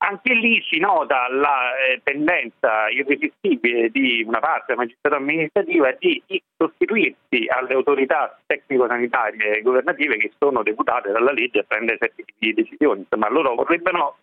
Anche 0.00 0.34
lì 0.34 0.62
si 0.70 0.78
nota 0.78 1.26
la 1.28 1.76
eh, 1.76 2.00
tendenza 2.04 2.88
irresistibile 2.88 3.88
di 3.88 4.22
una 4.24 4.38
parte 4.38 4.66
della 4.68 4.82
magistratura 4.82 5.16
amministrativa 5.16 5.90
di, 5.98 6.22
sostituirsi 6.56 7.46
alle 7.48 7.74
autorità 7.74 8.38
tecnico-sanitarie 8.46 9.56
e 9.56 9.62
governative 9.62 10.18
che 10.18 10.30
sono 10.38 10.62
deputate 10.62 11.10
dalla 11.10 11.32
legge 11.32 11.60
a 11.60 11.64
prendere 11.66 11.98
certi 11.98 12.24
tipi 12.24 12.46
di 12.46 12.62
decisioni. 12.62 13.00
Insomma, 13.00 13.28
loro 13.28 13.54
vorrebbero 13.54 14.18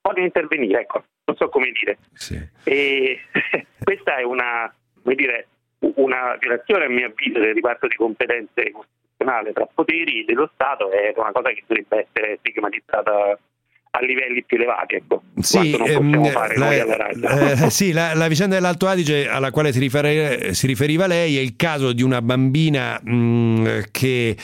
vogliono 0.00 0.26
intervenire, 0.26 0.80
ecco, 0.80 1.04
non 1.24 1.36
so 1.36 1.48
come 1.48 1.70
dire. 1.72 1.98
Sì. 2.14 2.40
E, 2.64 3.20
questa 3.82 4.16
è 4.16 4.22
una, 4.22 4.72
dire, 5.02 5.48
una 5.80 6.36
violazione, 6.38 6.84
a 6.84 6.88
mio 6.88 7.06
avviso, 7.06 7.38
del 7.38 7.54
riparto 7.54 7.86
di 7.86 7.96
competenze 7.96 8.70
costituzionali 8.70 9.52
tra 9.52 9.66
poteri 9.66 10.24
dello 10.24 10.50
Stato, 10.54 10.90
è 10.90 11.12
una 11.16 11.32
cosa 11.32 11.50
che 11.50 11.62
dovrebbe 11.66 12.08
essere 12.08 12.38
stigmatizzata 12.38 13.38
a 14.00 14.04
livelli 14.04 14.42
più 14.44 14.56
elevati, 14.56 14.94
ecco, 14.96 15.22
sì, 15.40 15.72
ehm, 15.72 16.32
la, 16.56 17.64
eh, 17.64 17.70
sì 17.70 17.92
la, 17.92 18.14
la, 18.14 18.28
vicenda 18.28 18.54
dell'Alto 18.54 18.86
Adige 18.86 19.28
alla 19.28 19.50
quale 19.50 19.72
si, 19.72 19.78
riferiva, 19.78 20.52
si 20.52 20.66
riferiva 20.66 21.06
lei 21.06 21.36
è 21.36 21.40
il 21.40 21.56
caso 21.56 21.92
di 21.92 22.02
una 22.02 22.22
bambina 22.22 22.98
mh, 23.02 23.12
mm, 23.12 23.66
che, 23.90 24.36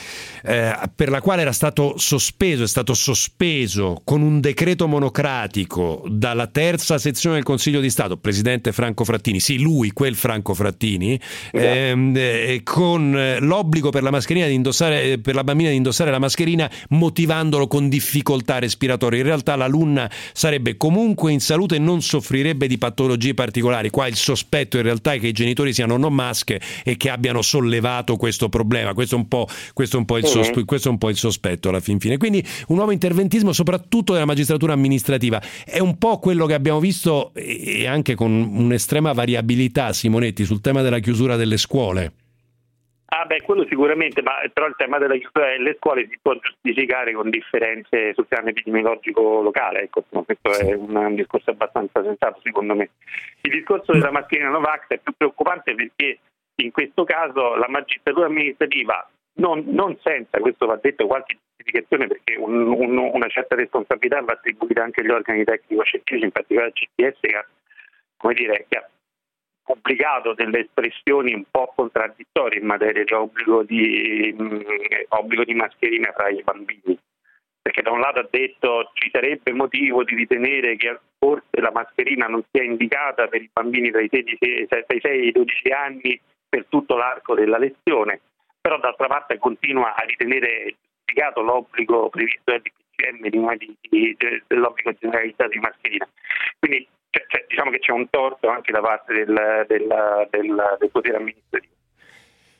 eh, 0.43 0.75
per 0.95 1.09
la 1.09 1.21
quale 1.21 1.41
era 1.41 1.51
stato 1.51 1.97
sospeso, 1.97 2.63
è 2.63 2.67
stato 2.67 2.93
sospeso 2.93 4.01
con 4.03 4.21
un 4.21 4.39
decreto 4.39 4.87
monocratico 4.87 6.03
dalla 6.07 6.47
terza 6.47 6.97
sezione 6.97 7.35
del 7.35 7.43
Consiglio 7.43 7.79
di 7.79 7.89
Stato, 7.89 8.17
presidente 8.17 8.71
Franco 8.71 9.03
Frattini, 9.03 9.39
sì 9.39 9.59
lui, 9.59 9.91
quel 9.91 10.15
Franco 10.15 10.53
Frattini, 10.53 11.19
esatto. 11.51 11.57
ehm, 11.57 12.13
eh, 12.15 12.61
con 12.63 13.37
l'obbligo 13.39 13.89
per 13.89 14.03
la 14.03 14.11
mascherina 14.11 14.45
di 14.47 14.53
indossare, 14.53 15.17
per 15.19 15.35
la 15.35 15.43
bambina 15.43 15.69
di 15.69 15.75
indossare 15.75 16.11
la 16.11 16.19
mascherina 16.19 16.69
motivandolo 16.89 17.67
con 17.67 17.89
difficoltà 17.89 18.59
respiratorie. 18.59 19.19
In 19.19 19.25
realtà 19.25 19.46
l'alunna 19.55 20.09
sarebbe 20.33 20.77
comunque 20.77 21.31
in 21.31 21.39
salute 21.39 21.75
e 21.75 21.79
non 21.79 22.01
soffrirebbe 22.01 22.67
di 22.67 22.77
patologie 22.77 23.33
particolari. 23.33 23.89
Qua 23.89 24.07
il 24.07 24.15
sospetto 24.15 24.77
in 24.77 24.83
realtà 24.83 25.13
è 25.13 25.19
che 25.19 25.27
i 25.27 25.31
genitori 25.31 25.73
siano 25.73 25.97
non 25.97 26.13
masche 26.13 26.59
e 26.83 26.97
che 26.97 27.09
abbiano 27.09 27.41
sollevato 27.41 28.15
questo 28.15 28.49
problema. 28.49 28.93
Questo 28.93 29.15
è 29.15 29.17
un 29.17 29.27
po', 29.27 29.47
questo 29.73 29.97
è 29.97 29.99
un 29.99 30.05
po', 30.05 30.17
il, 30.17 30.25
sosp- 30.25 30.65
questo 30.65 30.89
è 30.89 30.91
un 30.91 30.97
po 30.97 31.09
il 31.09 31.17
sospetto 31.17 31.69
alla 31.69 31.79
fin 31.79 31.99
fine. 31.99 32.17
Quindi 32.17 32.45
un 32.67 32.75
nuovo 32.75 32.91
interventismo 32.91 33.53
soprattutto 33.53 34.13
della 34.13 34.25
magistratura 34.25 34.73
amministrativa. 34.73 35.41
È 35.65 35.79
un 35.79 35.97
po' 35.97 36.19
quello 36.19 36.45
che 36.45 36.53
abbiamo 36.53 36.79
visto 36.79 37.31
e 37.33 37.87
anche 37.87 38.15
con 38.15 38.31
un'estrema 38.31 39.13
variabilità, 39.13 39.93
Simonetti, 39.93 40.45
sul 40.45 40.61
tema 40.61 40.81
della 40.81 40.99
chiusura 40.99 41.35
delle 41.35 41.57
scuole. 41.57 42.13
Ah 43.09 43.25
beh, 43.25 43.41
quello 43.41 43.65
sicuramente, 43.69 44.21
ma 44.21 44.41
però 44.51 44.67
il 44.67 44.75
tema 44.75 44.97
della 44.97 45.15
chiusura 45.15 45.47
delle 45.47 45.75
scuole 45.79 46.07
si 46.09 46.19
può 46.21 46.35
giustificare 46.35 47.13
con 47.13 47.29
differenze 47.29 48.13
sul 48.13 48.27
piano 48.27 48.49
epidemiologico 48.49 49.41
locale, 49.41 49.83
ecco, 49.83 50.03
questo 50.25 50.51
è 50.51 50.73
un, 50.73 50.93
un, 50.93 51.15
discorso 51.15 51.51
abbastanza 51.51 52.03
sensato 52.03 52.41
secondo 52.43 52.75
me. 52.75 52.89
Il 53.41 53.51
discorso 53.51 53.93
della 53.93 54.11
mascherina 54.11 54.49
Novax 54.49 54.87
è 54.87 54.97
più 54.97 55.13
preoccupante 55.15 55.73
perché 55.73 56.19
in 56.55 56.71
questo 56.71 57.05
caso 57.05 57.55
la 57.55 57.69
magistratura 57.69 58.25
amministrativa, 58.25 59.09
non, 59.35 59.63
non 59.67 59.97
senza, 60.03 60.39
questo 60.39 60.65
va 60.65 60.77
detto, 60.81 61.07
qualche 61.07 61.37
giustificazione 61.55 62.07
perché 62.07 62.35
un, 62.35 62.67
un, 62.67 62.97
una 62.97 63.27
certa 63.29 63.55
responsabilità 63.55 64.19
va 64.19 64.33
attribuita 64.33 64.83
anche 64.83 64.99
agli 64.99 65.11
organi 65.11 65.45
tecnico-scientifici, 65.45 66.25
in 66.25 66.31
particolare 66.31 66.67
al 66.67 66.73
CTS, 66.73 67.19
che 67.21 67.45
come 68.17 68.33
dire, 68.33 68.65
che 68.67 68.77
ha 68.77 68.89
pubblicato 69.67 70.33
delle 70.33 70.61
espressioni 70.61 71.33
un 71.33 71.43
po' 71.51 71.73
contraddittorie 71.75 72.59
in 72.59 72.65
materia 72.65 73.03
di 73.03 73.13
obbligo 73.13 73.63
di, 73.63 74.33
mh, 74.35 74.43
mm, 74.43 74.61
obbligo 75.09 75.43
di 75.43 75.53
mascherina 75.53 76.13
tra 76.13 76.29
i 76.29 76.41
bambini. 76.41 76.97
Perché 77.61 77.81
da 77.81 77.91
un 77.91 77.99
lato 77.99 78.19
ha 78.19 78.27
detto 78.29 78.91
ci 78.93 79.09
sarebbe 79.11 79.51
motivo 79.51 80.05
di 80.05 80.15
ritenere 80.15 80.77
che 80.77 80.97
forse 81.19 81.59
la 81.59 81.71
mascherina 81.71 82.27
non 82.27 82.41
sia 82.49 82.63
indicata 82.63 83.27
per 83.27 83.41
i 83.41 83.49
bambini 83.51 83.91
tra 83.91 83.99
i 83.99 84.07
6 84.09 84.37
e 85.01 85.27
i 85.27 85.31
12 85.33 85.69
anni 85.71 86.17
per 86.47 86.65
tutto 86.69 86.95
l'arco 86.95 87.35
della 87.35 87.57
lezione, 87.57 88.21
però 88.61 88.79
d'altra 88.79 89.07
parte 89.07 89.37
continua 89.37 89.93
a 89.95 90.05
ritenere 90.05 90.75
giustificato 91.07 91.41
l'obbligo 91.41 92.07
previsto 92.07 92.41
dal 92.45 92.61
DPCM 92.61 93.27
dell'obbligo 94.47 94.93
generalizzato 94.97 95.49
di 95.49 95.59
mascherina. 95.59 96.07
Quindi 96.57 96.87
cioè, 97.17 97.25
cioè, 97.27 97.45
diciamo 97.47 97.71
che 97.71 97.79
c'è 97.79 97.91
un 97.91 98.09
torto 98.09 98.49
anche 98.49 98.71
da 98.71 98.81
parte 98.81 99.13
del, 99.13 99.65
del, 99.67 100.27
del, 100.29 100.77
del 100.79 100.89
potere 100.91 101.17
amministrativo. 101.17 101.73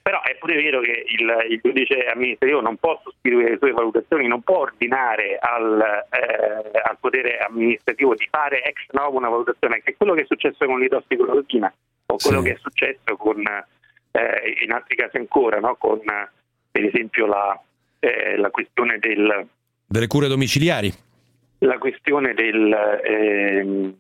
Però 0.02 0.22
è 0.24 0.36
pure 0.38 0.56
vero 0.56 0.80
che 0.80 1.04
il, 1.06 1.48
il, 1.50 1.60
giudice 1.62 2.06
amministrativo 2.06 2.62
non 2.62 2.78
può 2.78 3.00
sostituire 3.04 3.52
le 3.52 3.58
sue 3.58 3.74
valutazioni, 3.74 4.26
non 4.28 4.42
può 4.42 4.60
ordinare 4.60 5.38
al, 5.38 5.82
eh, 5.82 6.80
al, 6.82 6.98
potere 6.98 7.40
amministrativo 7.40 8.16
di 8.16 8.26
fare 8.32 8.64
ex 8.64 8.86
novo 8.92 9.18
una 9.18 9.28
valutazione, 9.28 9.82
che 9.82 9.92
è 9.92 9.98
quello 9.98 10.14
che 10.14 10.22
è 10.22 10.26
successo 10.26 10.66
con 10.66 10.80
l'idrossiclorochina 10.80 11.74
o 12.06 12.16
quello 12.16 12.40
sì. 12.40 12.48
che 12.48 12.54
è 12.54 12.58
successo 12.58 13.18
con, 13.18 13.46
eh, 13.46 14.58
in 14.64 14.72
altri 14.72 14.96
casi 14.96 15.18
ancora, 15.18 15.60
no? 15.60 15.76
con 15.76 16.00
per 16.72 16.86
esempio 16.86 17.26
la, 17.26 17.62
eh, 18.00 18.38
la 18.38 18.50
questione 18.50 19.00
del, 19.00 19.46
delle 19.86 20.08
cure 20.08 20.30
domiciliari. 20.30 20.90
La 21.60 21.78
questione 21.80 22.34
del 22.34 23.02
ehm, 23.04 23.96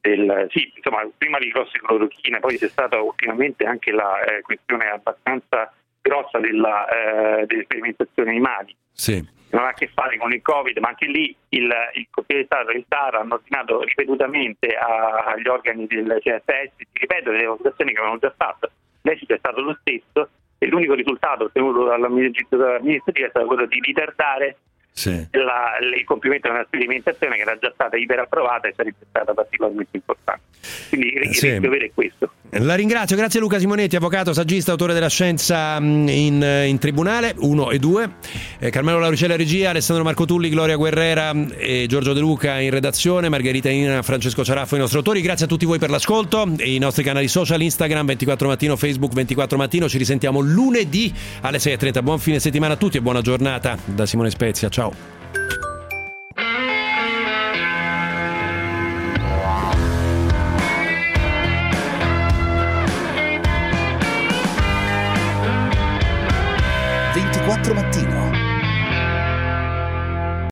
del, 0.00 0.46
sì, 0.50 0.72
insomma, 0.74 1.08
prima 1.16 1.38
l'idrossiclorochina, 1.38 2.38
poi 2.38 2.58
c'è 2.58 2.68
stata 2.68 3.00
ultimamente 3.00 3.64
anche 3.64 3.90
la 3.90 4.22
eh, 4.22 4.42
questione 4.42 4.88
abbastanza 4.88 5.72
grossa 6.00 6.38
della, 6.38 6.88
eh, 6.88 7.46
delle 7.46 7.64
sperimentazioni 7.64 8.30
animali. 8.30 8.74
Sì. 8.92 9.36
Non 9.50 9.64
ha 9.64 9.68
a 9.68 9.72
che 9.72 9.88
fare 9.88 10.18
con 10.18 10.32
il 10.32 10.42
Covid, 10.42 10.76
ma 10.78 10.88
anche 10.88 11.06
lì 11.06 11.34
il, 11.50 11.72
il 11.94 12.06
Consiglio 12.10 12.40
di 12.40 12.44
Stato 12.44 12.68
e 12.70 12.76
il 12.76 12.84
TAR 12.86 13.14
hanno 13.14 13.34
ordinato 13.34 13.80
ripetutamente 13.80 14.74
a, 14.74 15.24
agli 15.32 15.48
organi 15.48 15.86
del 15.86 16.18
CSS 16.20 16.72
di 16.76 16.86
ripetere 16.92 17.38
le 17.38 17.46
valutazioni 17.46 17.92
che 17.92 17.98
avevano 17.98 18.18
già 18.20 18.32
fatto. 18.36 18.70
L'esito 19.02 19.32
è 19.32 19.38
stato 19.38 19.62
lo 19.62 19.76
stesso 19.80 20.28
e 20.58 20.66
l'unico 20.66 20.94
risultato 20.94 21.44
ottenuto 21.44 21.84
dalla 21.84 22.08
magistratura 22.08 22.76
amministrativa 22.76 23.26
è 23.26 23.30
stato 23.30 23.46
quello 23.46 23.64
di 23.66 23.80
ritardare 23.80 24.56
sì. 24.98 25.28
la, 25.30 25.78
il 25.96 26.04
compimento 26.04 26.48
di 26.48 26.54
una 26.54 26.64
sperimentazione 26.66 27.36
che 27.36 27.42
era 27.42 27.56
già 27.56 27.70
stata 27.72 27.96
iperapprovata 27.96 28.66
e 28.66 28.72
sarebbe 28.76 29.06
stata 29.08 29.32
particolarmente 29.32 29.96
importante. 29.96 30.42
Quindi 30.88 31.06
il 31.12 31.34
sì. 31.34 31.50
rischio 31.50 31.70
vero 31.70 31.84
è 31.84 31.90
questo. 31.94 32.32
La 32.52 32.74
ringrazio, 32.74 33.14
grazie 33.14 33.40
Luca 33.40 33.58
Simonetti, 33.58 33.94
avvocato, 33.94 34.32
saggista, 34.32 34.70
autore 34.70 34.94
della 34.94 35.10
scienza 35.10 35.76
in, 35.76 36.64
in 36.66 36.78
tribunale 36.78 37.34
1 37.36 37.70
e 37.70 37.78
2, 37.78 38.10
eh, 38.58 38.70
Carmelo 38.70 38.98
Lauricella 38.98 39.36
regia, 39.36 39.68
Alessandro 39.68 40.02
Marco 40.02 40.24
Tulli, 40.24 40.48
Gloria 40.48 40.76
Guerrera 40.76 41.32
e 41.56 41.84
Giorgio 41.86 42.14
De 42.14 42.20
Luca 42.20 42.58
in 42.58 42.70
redazione, 42.70 43.28
Margherita 43.28 43.68
Ina, 43.68 44.00
Francesco 44.00 44.44
Ciaraffo 44.44 44.76
i 44.76 44.78
nostri 44.78 44.96
autori, 44.96 45.20
grazie 45.20 45.44
a 45.44 45.48
tutti 45.48 45.66
voi 45.66 45.78
per 45.78 45.90
l'ascolto 45.90 46.50
e 46.56 46.74
i 46.74 46.78
nostri 46.78 47.04
canali 47.04 47.28
social, 47.28 47.60
Instagram 47.60 48.06
24 48.06 48.48
mattino, 48.48 48.76
Facebook 48.76 49.12
24 49.12 49.58
mattino, 49.58 49.86
ci 49.86 49.98
risentiamo 49.98 50.40
lunedì 50.40 51.12
alle 51.42 51.58
6.30, 51.58 52.02
buon 52.02 52.18
fine 52.18 52.40
settimana 52.40 52.74
a 52.74 52.76
tutti 52.76 52.96
e 52.96 53.02
buona 53.02 53.20
giornata 53.20 53.76
da 53.84 54.06
Simone 54.06 54.30
Spezia, 54.30 54.70
ciao. 54.70 54.87
Mattino 54.90 55.67